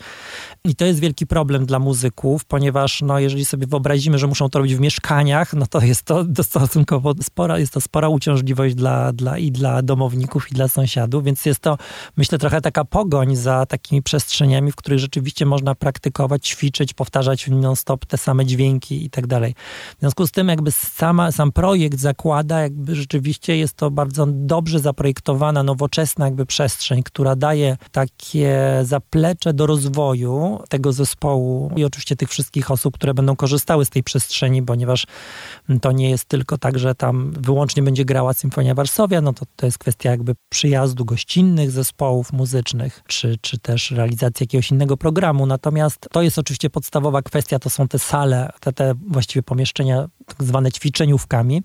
I 0.65 0.75
to 0.77 0.85
jest 0.85 1.01
wielki 1.01 1.27
problem 1.27 1.67
dla 1.67 1.79
muzyków, 1.79 2.45
ponieważ 2.45 3.03
no, 3.03 3.19
jeżeli 3.19 3.45
sobie 3.45 3.67
wyobrazimy, 3.67 4.19
że 4.19 4.27
muszą 4.27 4.49
to 4.49 4.59
robić 4.59 4.75
w 4.75 4.81
mieszkaniach, 4.81 5.55
no 5.55 5.67
to 5.67 5.81
jest 5.81 6.03
to 6.03 6.25
stosunkowo 6.43 7.15
spora, 7.23 7.59
jest 7.59 7.73
to 7.73 7.81
spora 7.81 8.09
uciążliwość 8.09 8.75
dla, 8.75 9.13
dla, 9.13 9.39
i 9.39 9.51
dla 9.51 9.83
domowników, 9.83 10.51
i 10.51 10.55
dla 10.55 10.69
sąsiadów, 10.69 11.25
więc 11.25 11.47
jest 11.47 11.64
to, 11.65 11.79
myślę, 12.17 12.39
trochę 12.39 12.61
taka 12.61 12.85
pogoń 12.85 13.37
za 13.37 13.67
takimi 13.67 14.03
przestrzeniami, 14.03 14.73
w 14.73 14.77
których 14.77 14.99
rzeczywiście 14.99 15.47
można 15.47 15.75
praktykować, 15.75 16.49
ćwiczyć, 16.49 16.95
powtarzać 16.95 17.49
non-stop 17.49 18.07
te 18.07 18.19
same 18.19 18.47
dźwięki 18.47 19.05
i 19.05 19.11
tak 19.11 19.27
dalej. 19.27 19.55
W 19.97 20.01
związku 20.01 20.27
z 20.27 20.31
tym 20.31 20.49
jakby 20.49 20.73
sama, 20.73 21.33
sam 21.33 21.53
projekt 21.53 21.99
zakłada, 21.99 22.61
jakby 22.61 22.95
rzeczywiście 22.95 23.57
jest 23.57 23.75
to 23.75 23.91
bardzo 23.91 24.27
dobrze 24.27 24.79
zaprojektowana, 24.81 25.63
nowoczesna 25.63 26.25
jakby 26.25 26.47
przestrzeń, 26.47 27.03
która 27.03 27.37
daje 27.37 27.77
takie 27.93 28.81
zaplecze 28.83 29.53
do 29.53 29.67
rozwoju 29.67 30.61
tego 30.69 30.93
zespołu 30.93 31.71
i 31.77 31.85
oczywiście 31.85 32.17
tych 32.17 32.29
wszystkich 32.31 32.71
osób, 32.71 32.95
które 32.95 33.15
będą 33.15 33.37
korzystały 33.37 33.85
z 33.85 33.91
tej 33.91 34.03
przestrzeni, 34.03 34.63
ponieważ 34.63 35.07
to 35.81 35.93
nie 35.93 36.11
jest 36.11 36.25
tylko 36.25 36.59
tak, 36.59 36.79
że 36.79 36.95
tam 36.95 37.33
wyłącznie 37.33 37.83
będzie 37.83 38.05
grała 38.05 38.33
Symfonia 38.33 38.75
Warszawia, 38.75 39.21
no 39.21 39.33
to 39.33 39.47
to 39.57 39.67
jest 39.67 39.79
kwestia 39.79 40.11
jakby 40.11 40.35
przyjazdu, 40.49 41.05
gościnności, 41.05 41.44
innych 41.45 41.71
zespołów 41.71 42.33
muzycznych, 42.33 43.03
czy, 43.07 43.39
czy 43.41 43.59
też 43.59 43.91
realizacji 43.91 44.45
jakiegoś 44.45 44.71
innego 44.71 44.97
programu. 44.97 45.47
Natomiast 45.47 46.09
to 46.13 46.23
jest 46.23 46.39
oczywiście 46.39 46.71
podstawowa 46.71 47.23
kwestia, 47.23 47.59
to 47.59 47.71
są 47.71 47.89
te 47.89 47.99
sale, 47.99 48.51
te, 48.61 48.73
te 48.73 48.95
właściwie 49.09 49.43
pomieszczenia 49.43 50.09
tak 50.27 50.45
zwane 50.45 50.73
ćwiczeniówkami. 50.73 51.63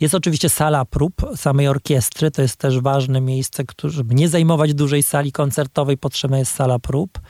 Jest 0.00 0.14
oczywiście 0.14 0.48
sala 0.48 0.84
prób 0.84 1.14
samej 1.36 1.68
orkiestry, 1.68 2.30
to 2.30 2.42
jest 2.42 2.56
też 2.56 2.80
ważne 2.80 3.20
miejsce, 3.20 3.62
żeby 3.84 4.14
nie 4.14 4.28
zajmować 4.28 4.74
dużej 4.74 5.02
sali 5.02 5.32
koncertowej, 5.32 5.98
potrzebna 5.98 6.38
jest 6.38 6.54
sala 6.54 6.78
prób, 6.78 7.20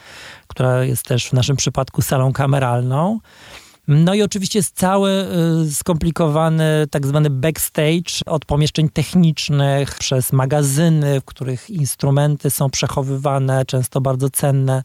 która 0.47 0.85
jest 0.85 1.03
też 1.03 1.29
w 1.29 1.33
naszym 1.33 1.57
przypadku 1.57 2.03
salą 2.03 2.33
kameralną. 2.33 3.21
No 3.88 4.14
i 4.14 4.23
oczywiście 4.23 4.59
jest 4.59 4.76
cały 4.76 5.11
y, 5.67 5.75
skomplikowany 5.75 6.87
tak 6.91 7.07
zwany 7.07 7.31
backstage 7.31 8.25
od 8.26 8.45
pomieszczeń 8.45 8.88
technicznych 8.88 9.95
przez 9.95 10.33
magazyny, 10.33 11.21
w 11.21 11.25
których 11.25 11.71
instrumenty 11.71 12.50
są 12.50 12.71
przechowywane, 12.71 13.64
często 13.64 14.00
bardzo 14.00 14.31
cenne 14.31 14.83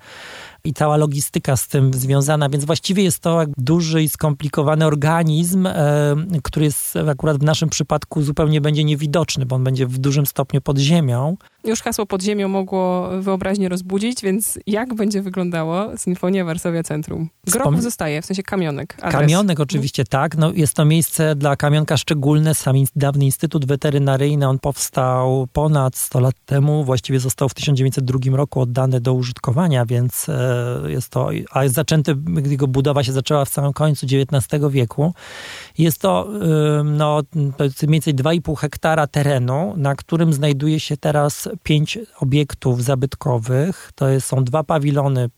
i 0.63 0.73
cała 0.73 0.97
logistyka 0.97 1.57
z 1.57 1.67
tym 1.67 1.93
związana, 1.93 2.49
więc 2.49 2.65
właściwie 2.65 3.03
jest 3.03 3.19
to 3.19 3.43
duży 3.57 4.03
i 4.03 4.09
skomplikowany 4.09 4.85
organizm, 4.85 5.67
e, 5.67 6.15
który 6.43 6.65
jest 6.65 6.95
akurat 6.95 7.37
w 7.37 7.43
naszym 7.43 7.69
przypadku 7.69 8.21
zupełnie 8.21 8.61
będzie 8.61 8.83
niewidoczny, 8.83 9.45
bo 9.45 9.55
on 9.55 9.63
będzie 9.63 9.87
w 9.87 9.97
dużym 9.97 10.25
stopniu 10.25 10.61
pod 10.61 10.77
ziemią. 10.77 11.37
Już 11.63 11.81
hasło 11.81 12.05
pod 12.05 12.23
ziemią 12.23 12.47
mogło 12.47 13.09
wyobraźnię 13.21 13.69
rozbudzić, 13.69 14.21
więc 14.21 14.59
jak 14.67 14.93
będzie 14.93 15.21
wyglądało 15.21 15.97
Sinfonia 15.97 16.45
Warszawia 16.45 16.83
Centrum? 16.83 17.29
Wspom... 17.45 17.81
zostaje, 17.81 18.21
w 18.21 18.25
sensie 18.25 18.43
kamionek. 18.43 18.95
Adres. 19.01 19.21
Kamionek 19.21 19.59
oczywiście 19.59 20.05
tak. 20.05 20.37
No, 20.37 20.51
jest 20.55 20.73
to 20.73 20.85
miejsce 20.85 21.35
dla 21.35 21.55
kamionka 21.55 21.97
szczególne. 21.97 22.55
Sam 22.55 22.75
dawny 22.95 23.25
Instytut 23.25 23.65
Weterynaryjny, 23.65 24.47
on 24.47 24.59
powstał 24.59 25.47
ponad 25.53 25.95
100 25.95 26.19
lat 26.19 26.35
temu. 26.45 26.83
Właściwie 26.83 27.19
został 27.19 27.49
w 27.49 27.53
1902 27.53 28.37
roku 28.37 28.61
oddany 28.61 29.01
do 29.01 29.13
użytkowania, 29.13 29.85
więc 29.85 30.29
e, 30.29 30.48
jest 30.87 31.09
to, 31.09 31.29
a 31.51 31.67
zaczęty, 31.67 32.15
jego 32.45 32.67
budowa 32.67 33.03
się 33.03 33.11
zaczęła 33.11 33.45
w 33.45 33.49
samym 33.49 33.73
końcu 33.73 34.05
XIX 34.05 34.63
wieku. 34.69 35.13
Jest 35.77 36.01
to, 36.01 36.27
no, 36.83 37.21
jest 37.59 37.83
mniej 37.83 37.91
więcej 37.91 38.15
2,5 38.15 38.57
hektara 38.57 39.07
terenu, 39.07 39.73
na 39.77 39.95
którym 39.95 40.33
znajduje 40.33 40.79
się 40.79 40.97
teraz 40.97 41.49
pięć 41.63 41.99
obiektów 42.19 42.83
zabytkowych. 42.83 43.91
To 43.95 44.07
jest, 44.09 44.27
są 44.27 44.43
dwa 44.43 44.63
pawilony 44.63 45.29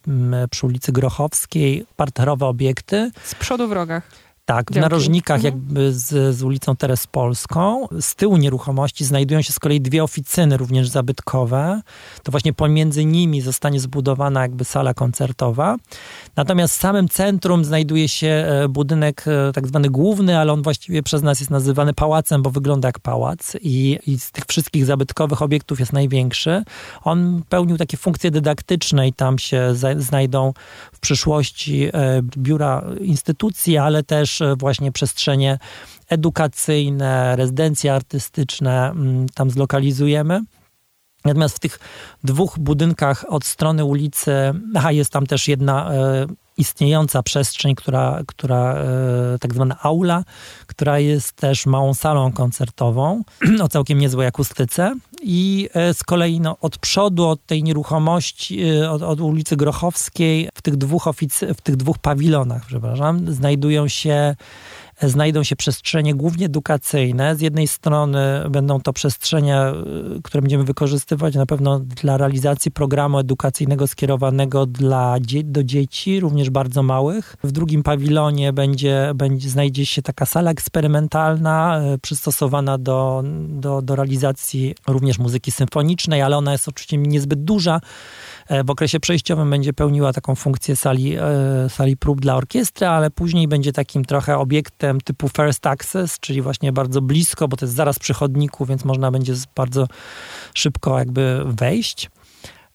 przy 0.51 0.65
ulicy 0.65 0.91
Grochowskiej, 0.91 1.85
parterowe 1.95 2.45
obiekty. 2.45 3.11
Z 3.23 3.35
przodu 3.35 3.67
w 3.67 3.71
rogach. 3.71 4.30
Tak, 4.45 4.71
w 4.71 4.75
narożnikach 4.75 5.35
mhm. 5.35 5.53
jakby 5.53 5.93
z, 5.93 6.35
z 6.35 6.43
ulicą 6.43 6.75
Terespolską. 6.75 7.87
Z 8.01 8.15
tyłu 8.15 8.37
nieruchomości 8.37 9.05
znajdują 9.05 9.41
się 9.41 9.53
z 9.53 9.59
kolei 9.59 9.81
dwie 9.81 10.03
oficyny 10.03 10.57
również 10.57 10.89
zabytkowe. 10.89 11.81
To 12.23 12.31
właśnie 12.31 12.53
pomiędzy 12.53 13.05
nimi 13.05 13.41
zostanie 13.41 13.79
zbudowana 13.79 14.41
jakby 14.41 14.65
sala 14.65 14.93
koncertowa. 14.93 15.75
Natomiast 16.35 16.77
w 16.77 16.79
samym 16.79 17.09
centrum 17.09 17.65
znajduje 17.65 18.09
się 18.09 18.27
e, 18.27 18.67
budynek 18.69 19.25
e, 19.27 19.51
tak 19.53 19.67
zwany 19.67 19.89
główny, 19.89 20.37
ale 20.37 20.53
on 20.53 20.61
właściwie 20.61 21.03
przez 21.03 21.23
nas 21.23 21.39
jest 21.39 21.51
nazywany 21.51 21.93
pałacem, 21.93 22.41
bo 22.41 22.49
wygląda 22.49 22.87
jak 22.87 22.99
pałac 22.99 23.57
i, 23.61 23.99
i 24.07 24.19
z 24.19 24.31
tych 24.31 24.43
wszystkich 24.45 24.85
zabytkowych 24.85 25.41
obiektów 25.41 25.79
jest 25.79 25.93
największy. 25.93 26.63
On 27.03 27.41
pełnił 27.49 27.77
takie 27.77 27.97
funkcje 27.97 28.31
dydaktyczne 28.31 29.07
i 29.07 29.13
tam 29.13 29.39
się 29.39 29.75
znajdą 29.97 30.53
w 30.91 30.99
przyszłości 30.99 31.83
e, 31.93 32.21
biura 32.37 32.83
instytucji, 33.01 33.77
ale 33.77 34.03
też 34.03 34.30
właśnie 34.57 34.91
przestrzenie 34.91 35.59
edukacyjne, 36.09 37.35
rezydencje 37.35 37.93
artystyczne 37.93 38.89
mm, 38.89 39.29
tam 39.29 39.51
zlokalizujemy. 39.51 40.41
Natomiast 41.25 41.55
w 41.55 41.59
tych 41.59 41.79
dwóch 42.23 42.59
budynkach 42.59 43.25
od 43.29 43.45
strony 43.45 43.85
ulicy, 43.85 44.31
aha, 44.75 44.91
jest 44.91 45.11
tam 45.11 45.27
też 45.27 45.47
jedna 45.47 45.93
e, 45.93 46.27
istniejąca 46.61 47.23
przestrzeń, 47.23 47.75
która, 47.75 48.21
która 48.27 48.75
e, 48.75 49.39
tak 49.39 49.53
zwana 49.53 49.77
aula, 49.81 50.23
która 50.67 50.99
jest 50.99 51.33
też 51.33 51.65
małą 51.65 51.93
salą 51.93 52.31
koncertową 52.31 53.23
o 53.63 53.67
całkiem 53.67 53.99
niezłej 53.99 54.27
akustyce. 54.27 54.95
I 55.23 55.69
e, 55.73 55.93
z 55.93 56.03
kolei 56.03 56.39
no, 56.39 56.57
od 56.61 56.77
przodu, 56.77 57.27
od 57.27 57.45
tej 57.45 57.63
nieruchomości, 57.63 58.63
e, 58.63 58.91
od, 58.91 59.01
od 59.01 59.21
ulicy 59.21 59.57
Grochowskiej, 59.57 60.49
w 60.53 60.61
tych 60.61 60.77
dwóch, 60.77 61.05
ofic- 61.05 61.53
w 61.53 61.61
tych 61.61 61.75
dwóch 61.75 61.97
pawilonach, 61.97 62.65
przepraszam, 62.65 63.33
znajdują 63.33 63.87
się 63.87 64.35
znajdą 65.09 65.43
się 65.43 65.55
przestrzenie 65.55 66.15
głównie 66.15 66.45
edukacyjne. 66.45 67.35
Z 67.35 67.41
jednej 67.41 67.67
strony 67.67 68.19
będą 68.49 68.81
to 68.81 68.93
przestrzenie, 68.93 69.61
y, 70.17 70.21
które 70.23 70.41
będziemy 70.41 70.63
wykorzystywać 70.63 71.35
na 71.35 71.45
pewno 71.45 71.79
dla 71.79 72.17
realizacji 72.17 72.71
programu 72.71 73.17
edukacyjnego 73.17 73.87
skierowanego 73.87 74.65
dla, 74.65 75.15
do 75.43 75.63
dzieci, 75.63 76.19
również 76.19 76.49
bardzo 76.49 76.83
małych. 76.83 77.35
W 77.43 77.51
drugim 77.51 77.83
pawilonie 77.83 78.53
będzie, 78.53 79.11
będzie, 79.15 79.49
znajdzie 79.49 79.85
się 79.85 80.01
taka 80.01 80.25
sala 80.25 80.51
eksperymentalna, 80.51 81.81
y, 81.93 81.99
przystosowana 81.99 82.77
do, 82.77 83.23
do, 83.49 83.81
do 83.81 83.95
realizacji 83.95 84.75
również 84.87 85.19
muzyki 85.19 85.51
symfonicznej, 85.51 86.21
ale 86.21 86.37
ona 86.37 86.51
jest 86.51 86.67
oczywiście 86.67 86.97
niezbyt 86.97 87.43
duża. 87.43 87.81
E, 88.47 88.63
w 88.63 88.69
okresie 88.69 88.99
przejściowym 88.99 89.49
będzie 89.49 89.73
pełniła 89.73 90.13
taką 90.13 90.35
funkcję 90.35 90.75
sali, 90.75 91.15
e, 91.17 91.21
sali 91.69 91.97
prób 91.97 92.21
dla 92.21 92.35
orkiestry, 92.35 92.87
ale 92.87 93.11
później 93.11 93.47
będzie 93.47 93.73
takim 93.73 94.05
trochę 94.05 94.37
obiektem 94.37 95.01
typu 95.01 95.29
first 95.29 95.67
access, 95.67 96.19
czyli 96.19 96.41
właśnie 96.41 96.71
bardzo 96.71 97.01
blisko, 97.01 97.47
bo 97.47 97.57
to 97.57 97.65
jest 97.65 97.75
zaraz 97.75 97.99
przy 97.99 98.13
chodniku, 98.13 98.65
więc 98.65 98.85
można 98.85 99.11
będzie 99.11 99.33
bardzo 99.55 99.87
szybko 100.53 100.99
jakby 100.99 101.43
wejść. 101.45 102.09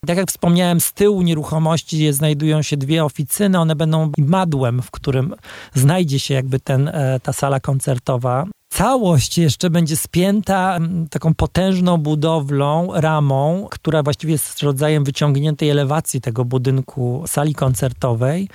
Tak 0.06 0.16
jak 0.16 0.28
wspomniałem, 0.28 0.80
z 0.80 0.92
tyłu 0.92 1.23
nieruchomości 1.23 2.12
znajdują 2.12 2.62
się 2.62 2.76
dwie 2.76 3.04
oficyny. 3.04 3.58
One 3.58 3.76
będą 3.76 4.12
madłem, 4.18 4.82
w 4.82 4.90
którym 4.90 5.35
znajdzie 5.75 6.18
się 6.18 6.35
jakby 6.35 6.61
ten, 6.61 6.88
e, 6.88 7.20
ta 7.23 7.32
sala 7.32 7.61
koncertowa. 7.61 8.46
Całość 8.76 9.38
jeszcze 9.38 9.71
będzie 9.71 9.97
spięta 9.97 10.78
taką 11.11 11.35
potężną 11.35 11.99
budowlą, 11.99 12.88
ramą, 12.95 13.68
która 13.71 14.02
właściwie 14.02 14.33
jest 14.33 14.62
rodzajem 14.62 15.04
wyciągniętej 15.04 15.71
elewacji 15.71 16.21
tego 16.21 16.45
budynku 16.45 17.25
sali 17.26 17.54
koncertowej. 17.54 18.49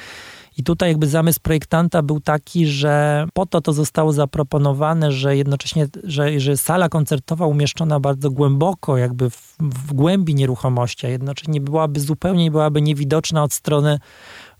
I 0.57 0.63
tutaj 0.63 0.89
jakby 0.89 1.07
zamysł 1.07 1.39
projektanta 1.43 2.01
był 2.01 2.19
taki, 2.19 2.67
że 2.67 3.25
po 3.33 3.45
to 3.45 3.61
to 3.61 3.73
zostało 3.73 4.13
zaproponowane, 4.13 5.11
że 5.11 5.37
jednocześnie, 5.37 5.87
że, 6.03 6.39
że 6.39 6.57
sala 6.57 6.89
koncertowa 6.89 7.45
umieszczona 7.45 7.99
bardzo 7.99 8.31
głęboko, 8.31 8.97
jakby 8.97 9.29
w, 9.29 9.55
w 9.59 9.93
głębi 9.93 10.35
nieruchomości, 10.35 11.05
a 11.05 11.09
jednocześnie 11.09 11.61
byłaby 11.61 11.99
zupełnie 11.99 12.51
byłaby 12.51 12.81
niewidoczna 12.81 13.43
od 13.43 13.53
strony 13.53 13.99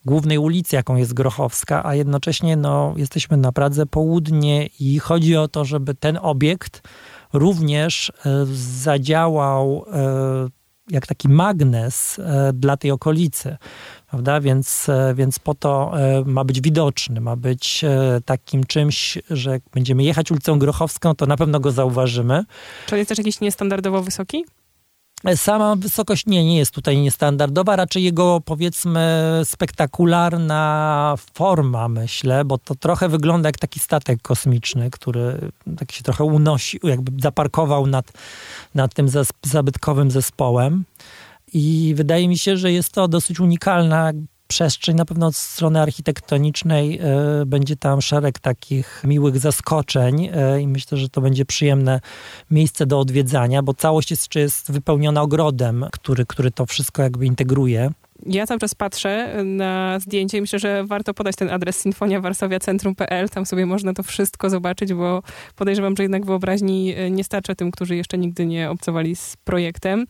głównej 0.06 0.38
ulicy, 0.38 0.76
jaką 0.76 0.96
jest 0.96 1.14
Grochowska, 1.14 1.86
a 1.86 1.96
jednocześnie 1.96 2.56
no, 2.56 2.94
jesteśmy 2.98 3.38
na 3.38 3.52
Pradze 3.52 3.86
Południe 3.86 4.70
i 4.80 5.00
chodzi 5.00 5.38
o 5.38 5.48
to, 5.48 5.66
żeby 5.66 5.96
ten 5.96 6.20
obiekt 6.22 6.82
również 7.34 8.10
e, 8.10 8.46
zadziałał 8.82 9.86
e, 9.94 10.62
jak 10.90 11.08
taki 11.08 11.30
magnes 11.30 12.20
e, 12.20 12.54
dla 12.54 12.78
tej 12.78 12.92
okolicy. 12.92 13.58
Prawda? 14.10 14.42
Więc, 14.42 14.88
więc 15.16 15.40
po 15.40 15.56
to 15.56 15.94
ma 16.26 16.44
być 16.44 16.62
widoczny, 16.62 17.22
ma 17.22 17.36
być 17.36 17.86
takim 18.26 18.64
czymś, 18.64 19.18
że 19.30 19.52
jak 19.52 19.62
będziemy 19.74 20.04
jechać 20.04 20.32
ulicą 20.32 20.60
Grochowską, 20.60 21.16
to 21.16 21.26
na 21.26 21.38
pewno 21.38 21.60
go 21.60 21.72
zauważymy. 21.72 22.44
Czyli 22.86 23.00
jest 23.00 23.10
też 23.10 23.18
jakiś 23.18 23.42
niestandardowo 23.42 24.02
wysoki? 24.02 24.46
Sama 25.36 25.76
wysokość 25.76 26.26
nie, 26.26 26.46
nie 26.46 26.58
jest 26.58 26.72
tutaj 26.72 26.98
niestandardowa, 26.98 27.76
raczej 27.76 28.04
jego 28.04 28.42
powiedzmy 28.46 29.22
spektakularna 29.44 31.16
forma, 31.34 31.88
myślę, 31.88 32.46
bo 32.46 32.58
to 32.58 32.76
trochę 32.76 33.10
wygląda 33.10 33.50
jak 33.50 33.58
taki 33.58 33.80
statek 33.80 34.22
kosmiczny, 34.22 34.90
który 34.92 35.52
tak 35.78 35.92
się 35.92 36.04
trochę 36.04 36.24
unosi, 36.24 36.80
jakby 36.84 37.22
zaparkował 37.22 37.88
nad, 37.88 38.12
nad 38.76 38.94
tym 38.94 39.08
zabytkowym 39.44 40.12
zespołem. 40.12 40.86
I 41.54 41.94
wydaje 41.98 42.28
mi 42.28 42.38
się, 42.38 42.58
że 42.58 42.72
jest 42.72 42.92
to 42.92 43.08
dosyć 43.08 43.40
unikalna 43.40 44.12
przestrzeń. 44.52 44.96
Na 44.96 45.06
pewno 45.06 45.28
od 45.28 45.36
strony 45.36 45.82
architektonicznej 45.82 47.00
y, 47.42 47.46
będzie 47.46 47.76
tam 47.76 48.02
szereg 48.02 48.40
takich 48.40 49.02
miłych 49.04 49.38
zaskoczeń 49.38 50.26
y, 50.26 50.62
i 50.62 50.68
myślę, 50.68 50.98
że 50.98 51.10
to 51.10 51.22
będzie 51.22 51.46
przyjemne 51.46 52.02
miejsce 52.50 52.86
do 52.86 53.00
odwiedzania, 53.00 53.64
bo 53.64 53.74
całość 53.74 54.12
jest, 54.12 54.36
jest 54.36 54.72
wypełniona 54.72 55.22
ogrodem, 55.22 55.86
który, 55.92 56.26
który 56.26 56.52
to 56.52 56.66
wszystko 56.66 57.04
jakby 57.04 57.26
integruje. 57.26 57.92
Ja 58.26 58.48
cały 58.48 58.60
czas 58.60 58.76
patrzę 58.76 59.44
na 59.44 60.00
zdjęcie 60.00 60.38
i 60.38 60.42
myślę, 60.42 60.60
że 60.60 60.84
warto 60.86 61.14
podać 61.14 61.36
ten 61.36 61.50
adres 61.50 61.80
sinfoniawarsowiacentrum.pl. 61.80 63.30
Tam 63.30 63.46
sobie 63.46 63.66
można 63.66 63.94
to 63.94 64.04
wszystko 64.04 64.50
zobaczyć, 64.50 64.94
bo 64.94 65.24
podejrzewam, 65.56 65.96
że 65.98 66.04
jednak 66.04 66.26
wyobraźni 66.26 66.94
e, 66.94 67.12
nie 67.12 67.24
starcza 67.24 67.56
tym, 67.56 67.72
którzy 67.72 67.96
jeszcze 67.96 68.18
nigdy 68.18 68.46
nie 68.46 68.70
obcowali 68.70 69.16
z 69.16 69.38
projektem 69.38 70.06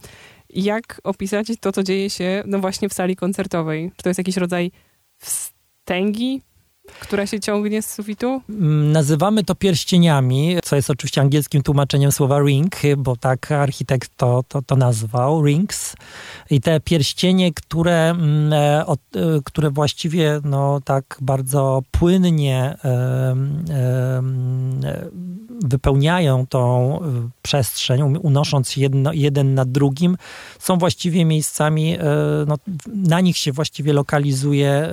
jak 0.53 1.01
opisać 1.03 1.47
to, 1.59 1.71
co 1.71 1.83
dzieje 1.83 2.09
się 2.09 2.43
no 2.45 2.59
właśnie 2.59 2.89
w 2.89 2.93
sali 2.93 3.15
koncertowej? 3.15 3.91
Czy 3.95 4.03
to 4.03 4.09
jest 4.09 4.17
jakiś 4.17 4.37
rodzaj 4.37 4.71
wstęgi? 5.17 6.41
która 6.99 7.27
się 7.27 7.39
ciągnie 7.39 7.81
z 7.81 7.93
sufitu? 7.93 8.41
Mm, 8.49 8.91
nazywamy 8.91 9.43
to 9.43 9.55
pierścieniami, 9.55 10.57
co 10.63 10.75
jest 10.75 10.89
oczywiście 10.89 11.21
angielskim 11.21 11.63
tłumaczeniem 11.63 12.11
słowa 12.11 12.39
ring, 12.39 12.75
bo 12.97 13.15
tak 13.15 13.51
architekt 13.51 14.11
to, 14.17 14.43
to, 14.47 14.61
to 14.61 14.75
nazwał, 14.75 15.45
rings. 15.45 15.95
I 16.49 16.61
te 16.61 16.79
pierścienie, 16.79 17.53
które, 17.53 18.09
mm, 18.09 18.53
e, 18.53 18.85
e, 18.87 18.95
które 19.45 19.69
właściwie 19.69 20.39
no, 20.43 20.81
tak 20.85 21.17
bardzo 21.21 21.81
płynnie 21.91 22.77
wypełniają 25.63 26.47
tą 26.47 26.99
e, 27.01 27.29
przestrzeń, 27.41 28.01
unosząc 28.21 28.77
jedno, 28.77 29.13
jeden 29.13 29.53
nad 29.53 29.71
drugim, 29.71 30.17
są 30.59 30.77
właściwie 30.77 31.25
miejscami, 31.25 31.95
e, 31.95 31.99
no, 32.47 32.55
na 32.87 33.21
nich 33.21 33.37
się 33.37 33.51
właściwie 33.51 33.93
lokalizuje, 33.93 34.89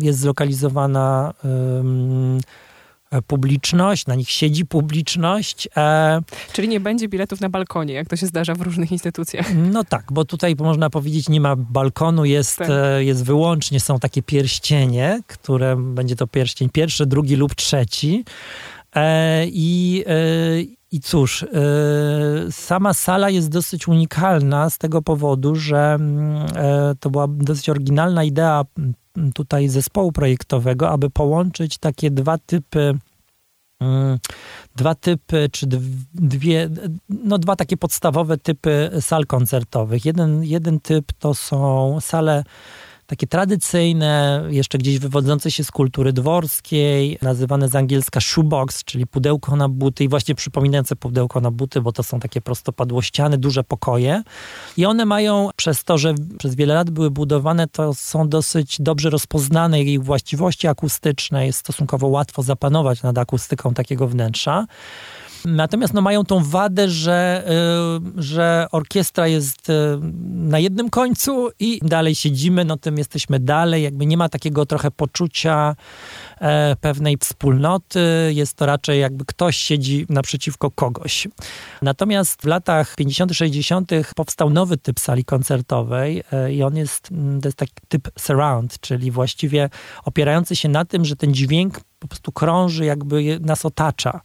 jest 0.00 0.18
zlokalizowana 0.18 1.34
publiczność, 3.26 4.06
na 4.06 4.14
nich 4.14 4.30
siedzi 4.30 4.66
publiczność. 4.66 5.68
E, 5.76 6.20
Czyli 6.52 6.68
nie 6.68 6.80
będzie 6.80 7.08
biletów 7.08 7.40
na 7.40 7.48
balkonie, 7.48 7.94
jak 7.94 8.08
to 8.08 8.16
się 8.16 8.26
zdarza 8.26 8.54
w 8.54 8.60
różnych 8.60 8.92
instytucjach. 8.92 9.54
No 9.54 9.84
tak, 9.84 10.04
bo 10.12 10.24
tutaj 10.24 10.56
można 10.58 10.90
powiedzieć, 10.90 11.28
nie 11.28 11.40
ma 11.40 11.56
balkonu, 11.56 12.24
jest, 12.24 12.56
tak. 12.56 12.68
E, 12.70 13.04
jest 13.04 13.24
wyłącznie, 13.24 13.80
są 13.80 13.98
takie 13.98 14.22
pierścienie, 14.22 15.20
które 15.26 15.76
będzie 15.76 16.16
to 16.16 16.26
pierścień 16.26 16.68
pierwszy, 16.68 17.06
drugi 17.06 17.36
lub 17.36 17.54
trzeci. 17.54 18.24
E, 18.96 19.46
I, 19.46 20.04
i 20.92 21.00
cóż, 21.00 21.46
sama 22.50 22.94
sala 22.94 23.30
jest 23.30 23.48
dosyć 23.48 23.88
unikalna 23.88 24.70
z 24.70 24.78
tego 24.78 25.02
powodu, 25.02 25.54
że 25.54 25.94
mm, 26.00 26.46
to 27.00 27.10
była 27.10 27.26
dosyć 27.28 27.68
oryginalna 27.68 28.24
idea 28.24 28.64
tutaj 29.34 29.68
zespołu 29.68 30.12
projektowego, 30.12 30.90
aby 30.90 31.10
połączyć 31.10 31.78
takie 31.78 32.10
dwa 32.10 32.38
typy 32.38 32.98
mm, 33.80 34.18
dwa 34.76 34.94
typy, 34.94 35.48
czy 35.52 35.66
dwie, 36.14 36.68
no 37.08 37.38
dwa 37.38 37.56
takie 37.56 37.76
podstawowe 37.76 38.38
typy 38.38 38.90
sal 39.00 39.26
koncertowych. 39.26 40.04
Jeden, 40.04 40.44
jeden 40.44 40.80
typ 40.80 41.12
to 41.18 41.34
są 41.34 41.98
sale 42.00 42.44
takie 43.10 43.26
tradycyjne, 43.26 44.44
jeszcze 44.50 44.78
gdzieś 44.78 44.98
wywodzące 44.98 45.50
się 45.50 45.64
z 45.64 45.70
kultury 45.70 46.12
dworskiej, 46.12 47.18
nazywane 47.22 47.68
z 47.68 47.76
angielska 47.76 48.20
shoebox, 48.20 48.84
czyli 48.84 49.06
pudełko 49.06 49.56
na 49.56 49.68
buty 49.68 50.04
i 50.04 50.08
właśnie 50.08 50.34
przypominające 50.34 50.96
pudełko 50.96 51.40
na 51.40 51.50
buty, 51.50 51.80
bo 51.80 51.92
to 51.92 52.02
są 52.02 52.20
takie 52.20 52.40
prostopadłościane, 52.40 53.38
duże 53.38 53.64
pokoje. 53.64 54.22
I 54.76 54.86
one 54.86 55.04
mają, 55.04 55.50
przez 55.56 55.84
to, 55.84 55.98
że 55.98 56.14
przez 56.38 56.54
wiele 56.54 56.74
lat 56.74 56.90
były 56.90 57.10
budowane, 57.10 57.66
to 57.68 57.94
są 57.94 58.28
dosyć 58.28 58.76
dobrze 58.80 59.10
rozpoznane 59.10 59.82
ich 59.82 60.02
właściwości 60.02 60.68
akustyczne. 60.68 61.46
Jest 61.46 61.58
stosunkowo 61.58 62.06
łatwo 62.06 62.42
zapanować 62.42 63.02
nad 63.02 63.18
akustyką 63.18 63.74
takiego 63.74 64.08
wnętrza. 64.08 64.66
Natomiast 65.44 65.94
no, 65.94 66.02
mają 66.02 66.24
tą 66.24 66.44
wadę, 66.44 66.88
że, 66.88 67.44
y, 68.18 68.22
że 68.22 68.66
orkiestra 68.72 69.28
jest 69.28 69.70
y, 69.70 69.72
na 70.24 70.58
jednym 70.58 70.90
końcu 70.90 71.50
i 71.60 71.80
dalej 71.82 72.14
siedzimy, 72.14 72.64
no 72.64 72.76
tym 72.76 72.98
jesteśmy 72.98 73.40
dalej. 73.40 73.82
Jakby 73.82 74.06
nie 74.06 74.16
ma 74.16 74.28
takiego 74.28 74.66
trochę 74.66 74.90
poczucia 74.90 75.76
e, 76.40 76.76
pewnej 76.80 77.16
wspólnoty. 77.16 78.00
Jest 78.34 78.54
to 78.54 78.66
raczej 78.66 79.00
jakby 79.00 79.24
ktoś 79.24 79.56
siedzi 79.56 80.06
naprzeciwko 80.08 80.70
kogoś. 80.70 81.28
Natomiast 81.82 82.42
w 82.42 82.44
latach 82.44 82.94
50., 82.96 83.32
60. 83.32 83.90
powstał 84.16 84.50
nowy 84.50 84.76
typ 84.76 85.00
sali 85.00 85.24
koncertowej 85.24 86.22
e, 86.32 86.52
i 86.52 86.62
on 86.62 86.76
jest, 86.76 87.12
mm, 87.12 87.40
to 87.40 87.48
jest 87.48 87.58
taki 87.58 87.74
typ 87.88 88.08
surround, 88.18 88.80
czyli 88.80 89.10
właściwie 89.10 89.70
opierający 90.04 90.56
się 90.56 90.68
na 90.68 90.84
tym, 90.84 91.04
że 91.04 91.16
ten 91.16 91.34
dźwięk 91.34 91.80
po 92.00 92.08
prostu 92.08 92.32
krąży, 92.32 92.84
jakby 92.84 93.40
nas 93.40 93.64
otacza. 93.64 94.20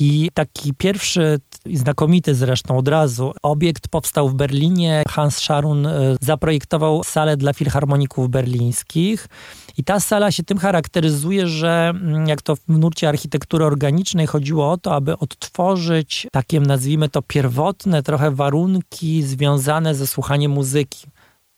I 0.00 0.30
taki 0.34 0.74
pierwszy, 0.74 1.40
znakomity 1.74 2.34
zresztą 2.34 2.78
od 2.78 2.88
razu, 2.88 3.32
obiekt 3.42 3.88
powstał 3.88 4.28
w 4.28 4.34
Berlinie. 4.34 5.02
Hans 5.08 5.36
Scharun 5.36 5.86
e, 5.86 6.16
zaprojektował 6.20 7.04
salę 7.04 7.36
dla 7.36 7.52
filharmoników 7.52 8.28
berlińskich. 8.28 9.28
I 9.76 9.84
ta 9.84 10.00
sala 10.00 10.32
się 10.32 10.42
tym 10.42 10.58
charakteryzuje, 10.58 11.46
że 11.46 11.92
mm, 11.94 12.28
jak 12.28 12.42
to 12.42 12.56
w 12.56 12.68
nurcie 12.68 13.08
architektury 13.08 13.64
organicznej 13.64 14.26
chodziło 14.26 14.70
o 14.70 14.76
to, 14.76 14.94
aby 14.94 15.18
odtworzyć 15.18 16.26
takie, 16.32 16.60
nazwijmy 16.60 17.08
to, 17.08 17.22
pierwotne 17.22 18.02
trochę 18.02 18.30
warunki 18.30 19.22
związane 19.22 19.94
ze 19.94 20.06
słuchaniem 20.06 20.52
muzyki. 20.52 21.06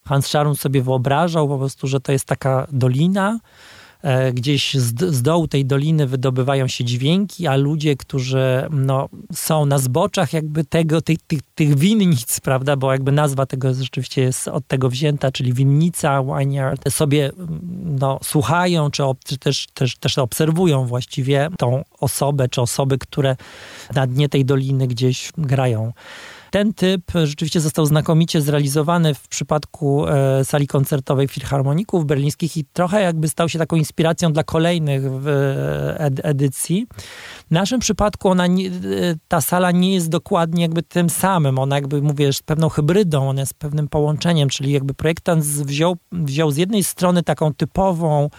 Hans 0.05 0.27
Scharun 0.27 0.57
sobie 0.57 0.83
wyobrażał 0.83 1.49
po 1.49 1.59
prostu, 1.59 1.87
że 1.87 2.01
to 2.01 2.13
jest 2.13 2.25
taka 2.25 2.67
dolina, 2.73 3.39
gdzieś 4.33 4.75
z, 4.75 5.15
z 5.15 5.23
dołu 5.23 5.49
tej 5.49 5.67
doliny 5.67 6.07
wydobywają 6.07 6.69
się 6.69 6.85
dźwięki, 6.85 7.47
a 7.47 7.57
ludzie, 7.57 7.97
którzy 7.97 8.67
no, 8.71 9.09
są 9.33 9.67
na 9.67 9.79
zboczach 9.79 10.33
jakby 10.33 10.65
tego, 10.65 11.01
tych, 11.01 11.19
tych, 11.27 11.41
tych 11.55 11.79
winnic, 11.79 12.41
prawda, 12.41 12.77
bo 12.77 12.93
jakby 12.93 13.13
nazwa 13.13 13.47
tego 13.47 13.75
rzeczywiście 13.75 14.23
jest 14.23 14.49
od 14.49 14.67
tego 14.67 14.89
wzięta, 14.89 15.33
czyli 15.33 15.53
winnica, 15.53 16.23
vineyard, 16.23 16.93
sobie 16.93 17.31
no, 17.85 18.19
słuchają, 18.23 18.91
czy, 18.91 19.03
czy 19.25 19.39
też, 19.39 19.67
też, 19.75 19.97
też 19.97 20.19
obserwują 20.19 20.87
właściwie 20.87 21.49
tą 21.59 21.85
osobę, 22.01 22.49
czy 22.49 22.61
osoby, 22.61 22.99
które 22.99 23.37
na 23.95 24.07
dnie 24.07 24.29
tej 24.29 24.45
doliny 24.45 24.87
gdzieś 24.87 25.33
grają. 25.39 25.93
Ten 26.53 26.75
typ 26.75 27.03
rzeczywiście 27.25 27.61
został 27.61 27.87
znakomicie 27.87 28.41
zrealizowany 28.41 29.15
w 29.15 29.29
przypadku 29.29 30.07
e, 30.09 30.45
sali 30.45 30.67
koncertowej 30.67 31.29
Filharmoników 31.29 32.07
Berlińskich 32.07 32.57
i 32.57 32.65
trochę 32.73 33.03
jakby 33.03 33.29
stał 33.29 33.49
się 33.49 33.59
taką 33.59 33.77
inspiracją 33.77 34.33
dla 34.33 34.45
kolejnych 34.45 35.03
e, 35.05 36.11
edycji. 36.23 36.87
W 37.49 37.51
naszym 37.51 37.81
przypadku 37.81 38.29
ona 38.29 38.47
nie, 38.47 38.67
e, 38.67 38.71
ta 39.29 39.41
sala 39.41 39.71
nie 39.71 39.95
jest 39.95 40.09
dokładnie 40.09 40.63
jakby 40.63 40.83
tym 40.83 41.11
samym. 41.11 41.59
Ona 41.59 41.77
jakby, 41.77 42.03
mówię, 42.03 42.27
jest 42.27 42.43
pewną 42.43 42.69
hybrydą, 42.69 43.29
ona 43.29 43.41
jest 43.41 43.55
pewnym 43.55 43.89
połączeniem, 43.89 44.49
czyli 44.49 44.73
jakby 44.73 44.95
projektant 44.95 45.45
wziął, 45.45 45.97
wziął 46.13 46.51
z 46.51 46.57
jednej 46.57 46.85
strony 46.85 47.23
taką 47.23 47.55
typową 47.55 48.31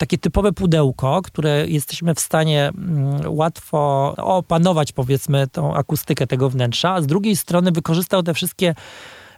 takie 0.00 0.18
typowe 0.18 0.52
pudełko, 0.52 1.22
które 1.22 1.68
jesteśmy 1.68 2.14
w 2.14 2.20
stanie 2.20 2.68
mm, 2.68 3.20
łatwo 3.26 4.12
opanować, 4.16 4.92
powiedzmy, 4.92 5.46
tą 5.48 5.74
akustykę 5.74 6.26
tego 6.26 6.50
wnętrza, 6.50 6.94
a 6.94 7.02
z 7.02 7.06
drugiej 7.06 7.36
strony 7.36 7.72
wykorzystał 7.72 8.22
te 8.22 8.34
wszystkie 8.34 8.74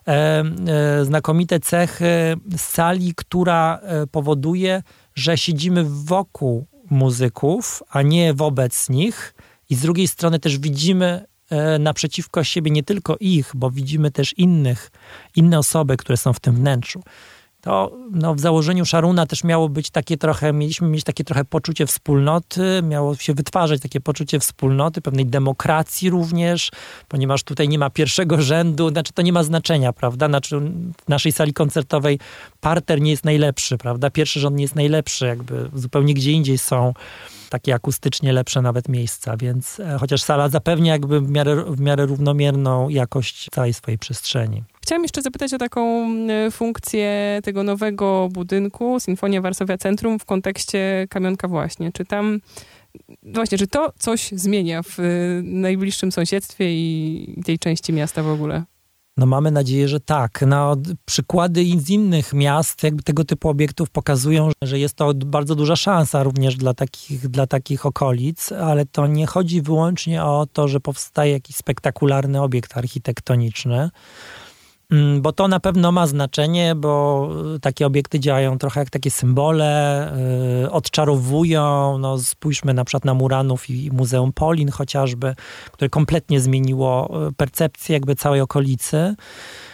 e, 0.06 0.10
e, 0.10 1.04
znakomite 1.04 1.60
cechy 1.60 2.36
sali, 2.56 3.14
która 3.16 3.78
e, 3.82 4.06
powoduje, 4.06 4.82
że 5.14 5.38
siedzimy 5.38 5.84
wokół 5.88 6.66
muzyków, 6.90 7.82
a 7.90 8.02
nie 8.02 8.34
wobec 8.34 8.88
nich, 8.88 9.34
i 9.70 9.74
z 9.74 9.80
drugiej 9.80 10.08
strony 10.08 10.38
też 10.38 10.58
widzimy 10.58 11.24
e, 11.50 11.78
naprzeciwko 11.78 12.44
siebie 12.44 12.70
nie 12.70 12.82
tylko 12.82 13.16
ich, 13.20 13.50
bo 13.54 13.70
widzimy 13.70 14.10
też 14.10 14.38
innych, 14.38 14.90
inne 15.36 15.58
osoby, 15.58 15.96
które 15.96 16.16
są 16.16 16.32
w 16.32 16.40
tym 16.40 16.54
wnętrzu 16.54 17.02
to 17.62 17.92
no, 18.10 18.34
w 18.34 18.40
założeniu 18.40 18.84
Szaruna 18.84 19.26
też 19.26 19.44
miało 19.44 19.68
być 19.68 19.90
takie 19.90 20.16
trochę, 20.16 20.52
mieliśmy 20.52 20.88
mieć 20.88 21.04
takie 21.04 21.24
trochę 21.24 21.44
poczucie 21.44 21.86
wspólnoty, 21.86 22.82
miało 22.82 23.16
się 23.16 23.34
wytwarzać 23.34 23.80
takie 23.80 24.00
poczucie 24.00 24.40
wspólnoty, 24.40 25.00
pewnej 25.00 25.26
demokracji 25.26 26.10
również, 26.10 26.70
ponieważ 27.08 27.42
tutaj 27.42 27.68
nie 27.68 27.78
ma 27.78 27.90
pierwszego 27.90 28.42
rzędu, 28.42 28.88
znaczy 28.88 29.12
to 29.12 29.22
nie 29.22 29.32
ma 29.32 29.42
znaczenia, 29.42 29.92
prawda? 29.92 30.28
Znaczy 30.28 30.60
w 31.04 31.08
naszej 31.08 31.32
sali 31.32 31.52
koncertowej 31.52 32.18
parter 32.60 33.00
nie 33.00 33.10
jest 33.10 33.24
najlepszy, 33.24 33.78
prawda? 33.78 34.10
Pierwszy 34.10 34.40
rząd 34.40 34.56
nie 34.56 34.64
jest 34.64 34.74
najlepszy, 34.74 35.26
jakby 35.26 35.70
zupełnie 35.74 36.14
gdzie 36.14 36.32
indziej 36.32 36.58
są 36.58 36.92
takie 37.52 37.74
akustycznie 37.74 38.32
lepsze 38.32 38.62
nawet 38.62 38.88
miejsca, 38.88 39.36
więc 39.36 39.80
e, 39.80 39.96
chociaż 40.00 40.22
sala 40.22 40.48
zapewnia 40.48 40.92
jakby 40.92 41.20
w 41.20 41.30
miarę, 41.30 41.64
w 41.68 41.80
miarę 41.80 42.06
równomierną 42.06 42.88
jakość 42.88 43.48
całej 43.50 43.74
swojej 43.74 43.98
przestrzeni. 43.98 44.62
Chciałam 44.82 45.02
jeszcze 45.02 45.22
zapytać 45.22 45.54
o 45.54 45.58
taką 45.58 46.06
e, 46.28 46.50
funkcję 46.50 47.40
tego 47.44 47.62
nowego 47.62 48.28
budynku, 48.32 49.00
Sinfonia 49.00 49.40
Warszawia 49.40 49.78
Centrum, 49.78 50.18
w 50.18 50.24
kontekście 50.24 51.06
Kamionka 51.10 51.48
właśnie. 51.48 51.92
Czy 51.92 52.04
tam, 52.04 52.40
właśnie, 53.22 53.58
czy 53.58 53.66
to 53.66 53.92
coś 53.98 54.30
zmienia 54.32 54.82
w 54.82 54.98
e, 54.98 55.02
najbliższym 55.42 56.12
sąsiedztwie 56.12 56.72
i 56.72 57.42
tej 57.44 57.58
części 57.58 57.92
miasta 57.92 58.22
w 58.22 58.28
ogóle? 58.28 58.62
No 59.16 59.26
mamy 59.26 59.50
nadzieję, 59.50 59.88
że 59.88 60.00
tak. 60.00 60.44
No, 60.46 60.76
przykłady 61.04 61.64
z 61.78 61.90
innych 61.90 62.32
miast 62.32 62.82
jakby 62.82 63.02
tego 63.02 63.24
typu 63.24 63.48
obiektów 63.48 63.90
pokazują, 63.90 64.50
że 64.62 64.78
jest 64.78 64.94
to 64.94 65.14
bardzo 65.14 65.54
duża 65.54 65.76
szansa 65.76 66.22
również 66.22 66.56
dla 66.56 66.74
takich, 66.74 67.28
dla 67.28 67.46
takich 67.46 67.86
okolic, 67.86 68.52
ale 68.52 68.86
to 68.86 69.06
nie 69.06 69.26
chodzi 69.26 69.62
wyłącznie 69.62 70.24
o 70.24 70.46
to, 70.52 70.68
że 70.68 70.80
powstaje 70.80 71.32
jakiś 71.32 71.56
spektakularny 71.56 72.42
obiekt 72.42 72.76
architektoniczny, 72.76 73.90
bo 75.20 75.32
to 75.32 75.48
na 75.48 75.60
pewno 75.60 75.92
ma 75.92 76.06
znaczenie, 76.06 76.74
bo 76.74 77.28
takie 77.60 77.86
obiekty 77.86 78.20
działają 78.20 78.58
trochę 78.58 78.80
jak 78.80 78.90
takie 78.90 79.10
symbole, 79.10 80.12
yy, 80.62 80.70
odczarowują. 80.70 81.98
No, 81.98 82.18
spójrzmy 82.18 82.74
na 82.74 82.84
przykład 82.84 83.04
na 83.04 83.14
Muranów 83.14 83.70
i 83.70 83.90
Muzeum 83.92 84.32
Polin 84.32 84.70
chociażby, 84.70 85.34
które 85.72 85.88
kompletnie 85.88 86.40
zmieniło 86.40 87.10
y, 87.28 87.32
percepcję 87.32 87.92
jakby 87.92 88.16
całej 88.16 88.40
okolicy. 88.40 89.14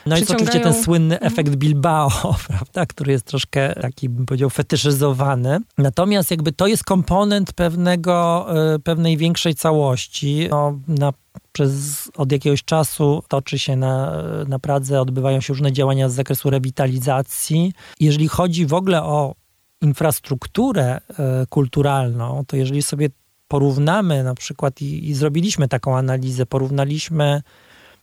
No 0.08 0.18
i 0.18 0.22
oczywiście 0.22 0.60
ten 0.60 0.84
słynny 0.84 1.14
mhm. 1.14 1.32
efekt 1.32 1.56
Bilbao, 1.56 2.10
prawda, 2.48 2.86
który 2.86 3.12
jest 3.12 3.24
troszkę 3.24 3.74
taki, 3.74 4.08
bym 4.08 4.26
powiedział, 4.26 4.50
fetyszyzowany. 4.50 5.58
Natomiast 5.78 6.30
jakby 6.30 6.52
to 6.52 6.66
jest 6.66 6.84
komponent 6.84 7.52
pewnego, 7.52 8.46
e, 8.74 8.78
pewnej 8.78 9.16
większej 9.16 9.54
całości. 9.54 10.48
No, 10.50 10.78
na 10.88 11.12
przez, 11.52 12.10
od 12.16 12.32
jakiegoś 12.32 12.64
czasu 12.64 13.22
toczy 13.28 13.58
się 13.58 13.76
na, 13.76 14.22
na 14.48 14.58
Pradze, 14.58 15.00
odbywają 15.00 15.40
się 15.40 15.52
różne 15.52 15.72
działania 15.72 16.08
z 16.08 16.14
zakresu 16.14 16.50
rewitalizacji. 16.50 17.72
Jeżeli 18.00 18.28
chodzi 18.28 18.66
w 18.66 18.74
ogóle 18.74 19.02
o 19.02 19.34
infrastrukturę 19.82 21.00
e, 21.18 21.46
kulturalną, 21.48 22.44
to 22.46 22.56
jeżeli 22.56 22.82
sobie 22.82 23.08
porównamy 23.48 24.24
na 24.24 24.34
przykład 24.34 24.82
i, 24.82 25.08
i 25.08 25.14
zrobiliśmy 25.14 25.68
taką 25.68 25.96
analizę, 25.96 26.46
porównaliśmy 26.46 27.42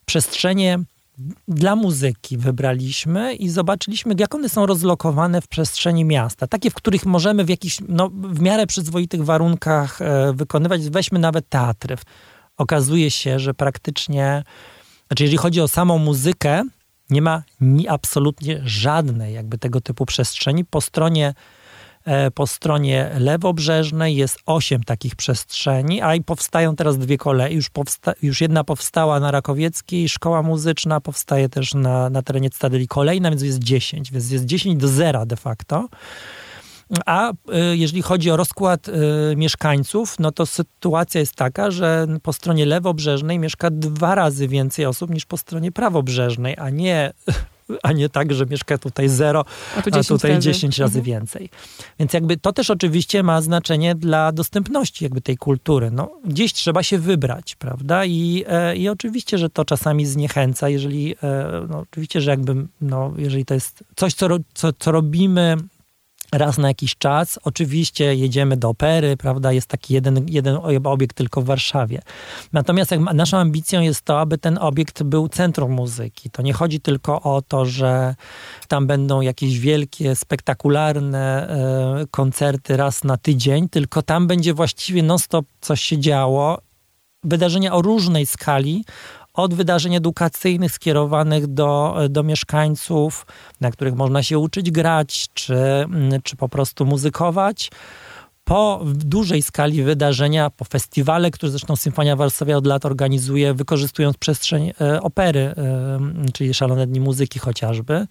przestrzenie 0.06 0.80
dla 1.48 1.76
muzyki 1.76 2.38
wybraliśmy 2.38 3.36
i 3.36 3.50
zobaczyliśmy, 3.50 4.16
jak 4.18 4.36
one 4.36 4.50
są 4.50 4.66
rozlokowane 4.66 5.42
w 5.42 5.48
przestrzeni 5.48 6.06
miasta. 6.06 6.48
Takie, 6.48 6.70
w 6.70 6.74
których 6.74 7.06
możemy 7.06 7.46
w 7.46 7.50
jakichś, 7.50 7.78
no, 7.88 8.10
w 8.10 8.40
miarę 8.40 8.68
przyzwoitych 8.68 9.26
warunkach 9.26 10.02
e, 10.02 10.34
wykonywać. 10.34 10.90
Weźmy 10.90 11.20
nawet 11.20 11.50
teatry. 11.50 11.96
Okazuje 12.58 13.12
się, 13.12 13.40
że 13.40 13.54
praktycznie, 13.54 14.44
znaczy 15.08 15.24
jeżeli 15.24 15.38
chodzi 15.38 15.62
o 15.62 15.68
samą 15.68 15.98
muzykę, 15.98 16.64
nie 17.10 17.22
ma 17.22 17.44
ni 17.62 17.88
absolutnie 17.88 18.62
żadnej 18.66 19.34
jakby 19.34 19.58
tego 19.58 19.82
typu 19.82 20.06
przestrzeni. 20.06 20.66
Po 20.66 20.82
stronie 20.82 21.34
po 22.34 22.48
stronie 22.48 23.12
lewobrzeżnej 23.20 24.16
jest 24.16 24.40
osiem 24.46 24.84
takich 24.84 25.16
przestrzeni, 25.16 26.02
a 26.02 26.16
i 26.16 26.24
powstają 26.24 26.76
teraz 26.76 26.98
dwie 26.98 27.18
kolei. 27.18 27.56
Już, 27.56 27.70
powsta- 27.70 28.14
już 28.22 28.42
jedna 28.42 28.64
powstała 28.64 29.20
na 29.20 29.32
Rakowieckiej, 29.32 30.10
szkoła 30.10 30.44
muzyczna 30.44 31.02
powstaje 31.02 31.50
też 31.50 31.74
na, 31.74 32.10
na 32.10 32.22
terenie 32.22 32.50
Cytadeli 32.50 32.88
kolejna, 32.88 33.30
więc 33.30 33.42
jest 33.42 33.60
10, 33.60 34.12
więc 34.12 34.32
jest 34.32 34.46
10 34.46 34.82
do 34.82 34.88
zera 34.88 35.26
de 35.26 35.36
facto. 35.36 35.88
A 37.06 37.32
y, 37.32 37.78
jeżeli 37.78 38.02
chodzi 38.02 38.32
o 38.32 38.38
rozkład 38.38 38.88
y, 38.88 38.92
mieszkańców, 39.36 40.16
no 40.20 40.32
to 40.32 40.46
sytuacja 40.46 41.20
jest 41.20 41.36
taka, 41.36 41.72
że 41.72 42.08
po 42.24 42.34
stronie 42.34 42.66
lewobrzeżnej 42.66 43.40
mieszka 43.40 43.70
dwa 43.72 44.16
razy 44.16 44.48
więcej 44.48 44.86
osób 44.86 45.12
niż 45.12 45.26
po 45.26 45.38
stronie 45.38 45.72
prawobrzeżnej, 45.72 46.56
a 46.58 46.70
nie 46.70 47.14
a 47.84 47.92
nie 47.92 48.10
tak, 48.10 48.34
że 48.34 48.46
mieszka 48.46 48.78
tutaj 48.78 49.10
zero, 49.10 49.46
a, 49.78 49.82
tu 49.82 49.92
10 49.92 50.06
a 50.06 50.14
tutaj 50.14 50.32
razy. 50.32 50.42
10 50.42 50.78
razy 50.78 51.00
mhm. 51.00 51.06
więcej. 51.06 51.50
Więc 52.00 52.14
jakby 52.14 52.38
to 52.38 52.54
też 52.54 52.70
oczywiście 52.70 53.24
ma 53.24 53.42
znaczenie 53.42 53.96
dla 53.96 54.32
dostępności 54.32 55.04
jakby 55.04 55.22
tej 55.22 55.38
kultury. 55.38 55.92
No, 55.92 56.12
gdzieś 56.26 56.54
trzeba 56.54 56.84
się 56.84 56.98
wybrać, 56.98 57.56
prawda? 57.56 58.06
I, 58.06 58.44
e, 58.48 58.76
i 58.76 58.90
oczywiście, 58.90 59.38
że 59.38 59.50
to 59.50 59.66
czasami 59.66 60.06
zniechęca, 60.06 60.70
jeżeli, 60.70 61.16
e, 61.24 61.68
no, 61.70 61.80
oczywiście, 61.80 62.22
że 62.22 62.32
jakby, 62.32 62.56
no, 62.82 63.14
jeżeli 63.18 63.46
to 63.46 63.54
jest 63.54 63.84
coś, 63.96 64.14
co, 64.14 64.28
co, 64.54 64.74
co 64.74 64.92
robimy 64.92 65.58
raz 66.32 66.58
na 66.58 66.68
jakiś 66.68 66.96
czas. 66.96 67.40
Oczywiście 67.44 68.16
jedziemy 68.16 68.58
do 68.58 68.70
opery, 68.70 69.18
prawda? 69.18 69.52
Jest 69.52 69.68
taki 69.68 69.94
jeden, 69.94 70.26
jeden 70.30 70.60
obiekt 70.84 71.18
tylko 71.18 71.42
w 71.42 71.46
Warszawie. 71.46 72.02
Natomiast 72.54 72.92
jak 72.92 73.00
naszą 73.00 73.38
ambicją 73.38 73.82
jest 73.82 74.02
to, 74.02 74.20
aby 74.20 74.38
ten 74.38 74.58
obiekt 74.58 75.04
był 75.04 75.30
centrum 75.30 75.72
muzyki. 75.72 76.30
To 76.30 76.42
nie 76.42 76.54
chodzi 76.54 76.80
tylko 76.80 77.22
o 77.22 77.42
to, 77.42 77.66
że 77.66 78.16
tam 78.68 78.88
będą 78.88 79.22
jakieś 79.22 79.60
wielkie, 79.60 80.16
spektakularne 80.16 81.50
e, 81.50 82.06
koncerty 82.12 82.78
raz 82.78 83.04
na 83.04 83.18
tydzień, 83.18 83.70
tylko 83.70 84.02
tam 84.02 84.28
będzie 84.28 84.54
właściwie 84.54 85.04
non-stop 85.04 85.46
coś 85.62 85.82
się 85.82 85.98
działo. 85.98 86.60
Wydarzenia 87.24 87.74
o 87.74 87.82
różnej 87.82 88.26
skali, 88.26 88.86
od 89.36 89.54
wydarzeń 89.54 89.96
edukacyjnych 89.96 90.72
skierowanych 90.72 91.48
do, 91.48 91.98
do 92.10 92.24
mieszkańców, 92.24 93.26
na 93.62 93.72
których 93.72 93.96
można 93.96 94.24
się 94.24 94.40
uczyć 94.40 94.72
grać, 94.72 95.28
czy, 95.34 95.56
mm, 95.56 96.22
czy 96.24 96.36
po 96.36 96.50
prostu 96.50 96.86
muzykować, 96.86 97.70
po 98.46 98.82
dużej 98.86 99.42
skali 99.42 99.84
wydarzenia, 99.84 100.50
po 100.50 100.66
festiwale, 100.66 101.32
które 101.32 101.50
zresztą 101.52 101.76
Symfonia 101.76 102.16
Warszawia 102.16 102.58
od 102.58 102.68
lat 102.68 102.86
organizuje, 102.86 103.54
wykorzystując 103.54 104.18
przestrzeń 104.18 104.72
e, 104.82 105.02
opery, 105.02 105.40
e, 105.40 106.00
czyli 106.34 106.54
Szalone 106.54 106.88
Dni 106.88 107.00
Muzyki 107.00 107.40
chociażby. 107.40 108.08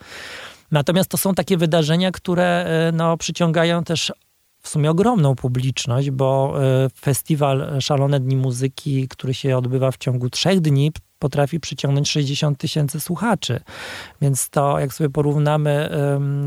Natomiast 0.70 1.10
to 1.10 1.16
są 1.16 1.34
takie 1.34 1.56
wydarzenia, 1.56 2.10
które 2.10 2.64
e, 2.64 2.92
no, 2.92 3.16
przyciągają 3.16 3.84
też 3.84 4.12
w 4.60 4.68
sumie 4.68 4.90
ogromną 4.90 5.34
publiczność, 5.34 6.10
bo 6.10 6.54
festiwal 7.00 7.80
Szalone 7.80 8.20
Dni 8.20 8.36
Muzyki, 8.36 9.08
który 9.08 9.34
się 9.34 9.56
odbywa 9.56 9.90
w 9.90 9.96
ciągu 9.96 10.30
trzech 10.30 10.60
dni, 10.60 10.92
potrafi 11.24 11.60
przyciągnąć 11.60 12.10
60 12.10 12.58
tysięcy 12.58 13.00
słuchaczy. 13.00 13.60
Więc 14.22 14.50
to, 14.50 14.78
jak 14.78 14.94
sobie 14.94 15.10
porównamy 15.10 15.90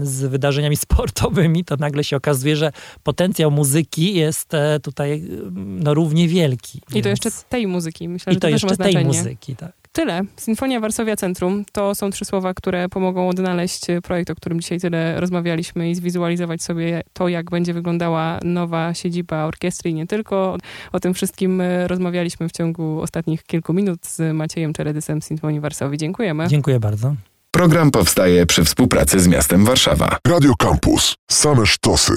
z 0.01 0.25
wydarzeniami 0.25 0.77
sportowymi, 0.87 1.63
to 1.63 1.75
nagle 1.75 2.03
się 2.03 2.17
okazuje, 2.17 2.55
że 2.55 2.71
potencjał 3.03 3.51
muzyki 3.51 4.13
jest 4.13 4.53
e, 4.53 4.79
tutaj 4.79 5.23
no, 5.55 5.93
równie 5.93 6.27
wielki. 6.27 6.77
I 6.77 6.93
więc... 6.93 7.03
to 7.03 7.09
jeszcze 7.09 7.29
tej 7.49 7.67
muzyki, 7.67 8.09
myślę, 8.09 8.31
I 8.31 8.35
że 8.35 8.39
to, 8.39 8.47
to 8.47 8.51
jeszcze 8.51 8.77
tej 8.77 9.05
muzyki, 9.05 9.55
tak. 9.55 9.86
Tyle. 9.97 10.21
Sinfonia 10.35 10.79
Warszawia 10.79 11.15
Centrum 11.15 11.65
to 11.71 11.95
są 11.95 12.09
trzy 12.09 12.25
słowa, 12.25 12.53
które 12.53 12.89
pomogą 12.89 13.29
odnaleźć 13.29 13.81
projekt, 14.03 14.29
o 14.29 14.35
którym 14.35 14.61
dzisiaj 14.61 14.79
tyle 14.79 15.19
rozmawialiśmy 15.19 15.89
i 15.89 15.95
zwizualizować 15.95 16.63
sobie 16.63 17.03
to, 17.13 17.27
jak 17.27 17.49
będzie 17.49 17.73
wyglądała 17.73 18.39
nowa 18.43 18.93
siedziba 18.93 19.45
orkiestry 19.45 19.89
i 19.89 19.93
nie 19.93 20.07
tylko. 20.07 20.57
O 20.91 20.99
tym 20.99 21.13
wszystkim 21.13 21.61
e, 21.61 21.87
rozmawialiśmy 21.87 22.49
w 22.49 22.51
ciągu 22.51 23.01
ostatnich 23.01 23.43
kilku 23.43 23.73
minut 23.73 24.05
z 24.05 24.35
Maciejem 24.35 24.73
Czeredysem 24.73 25.21
Sinfonii 25.21 25.59
Warszawy. 25.59 25.97
Dziękujemy. 25.97 26.47
Dziękuję 26.47 26.79
bardzo. 26.79 27.15
Program 27.51 27.91
powstaje 27.91 28.45
przy 28.45 28.63
współpracy 28.63 29.19
z 29.19 29.27
miastem 29.27 29.65
Warszawa. 29.65 30.17
Radio 30.27 30.53
Campus. 30.55 31.15
Same 31.31 31.65
sztosy. 31.65 32.13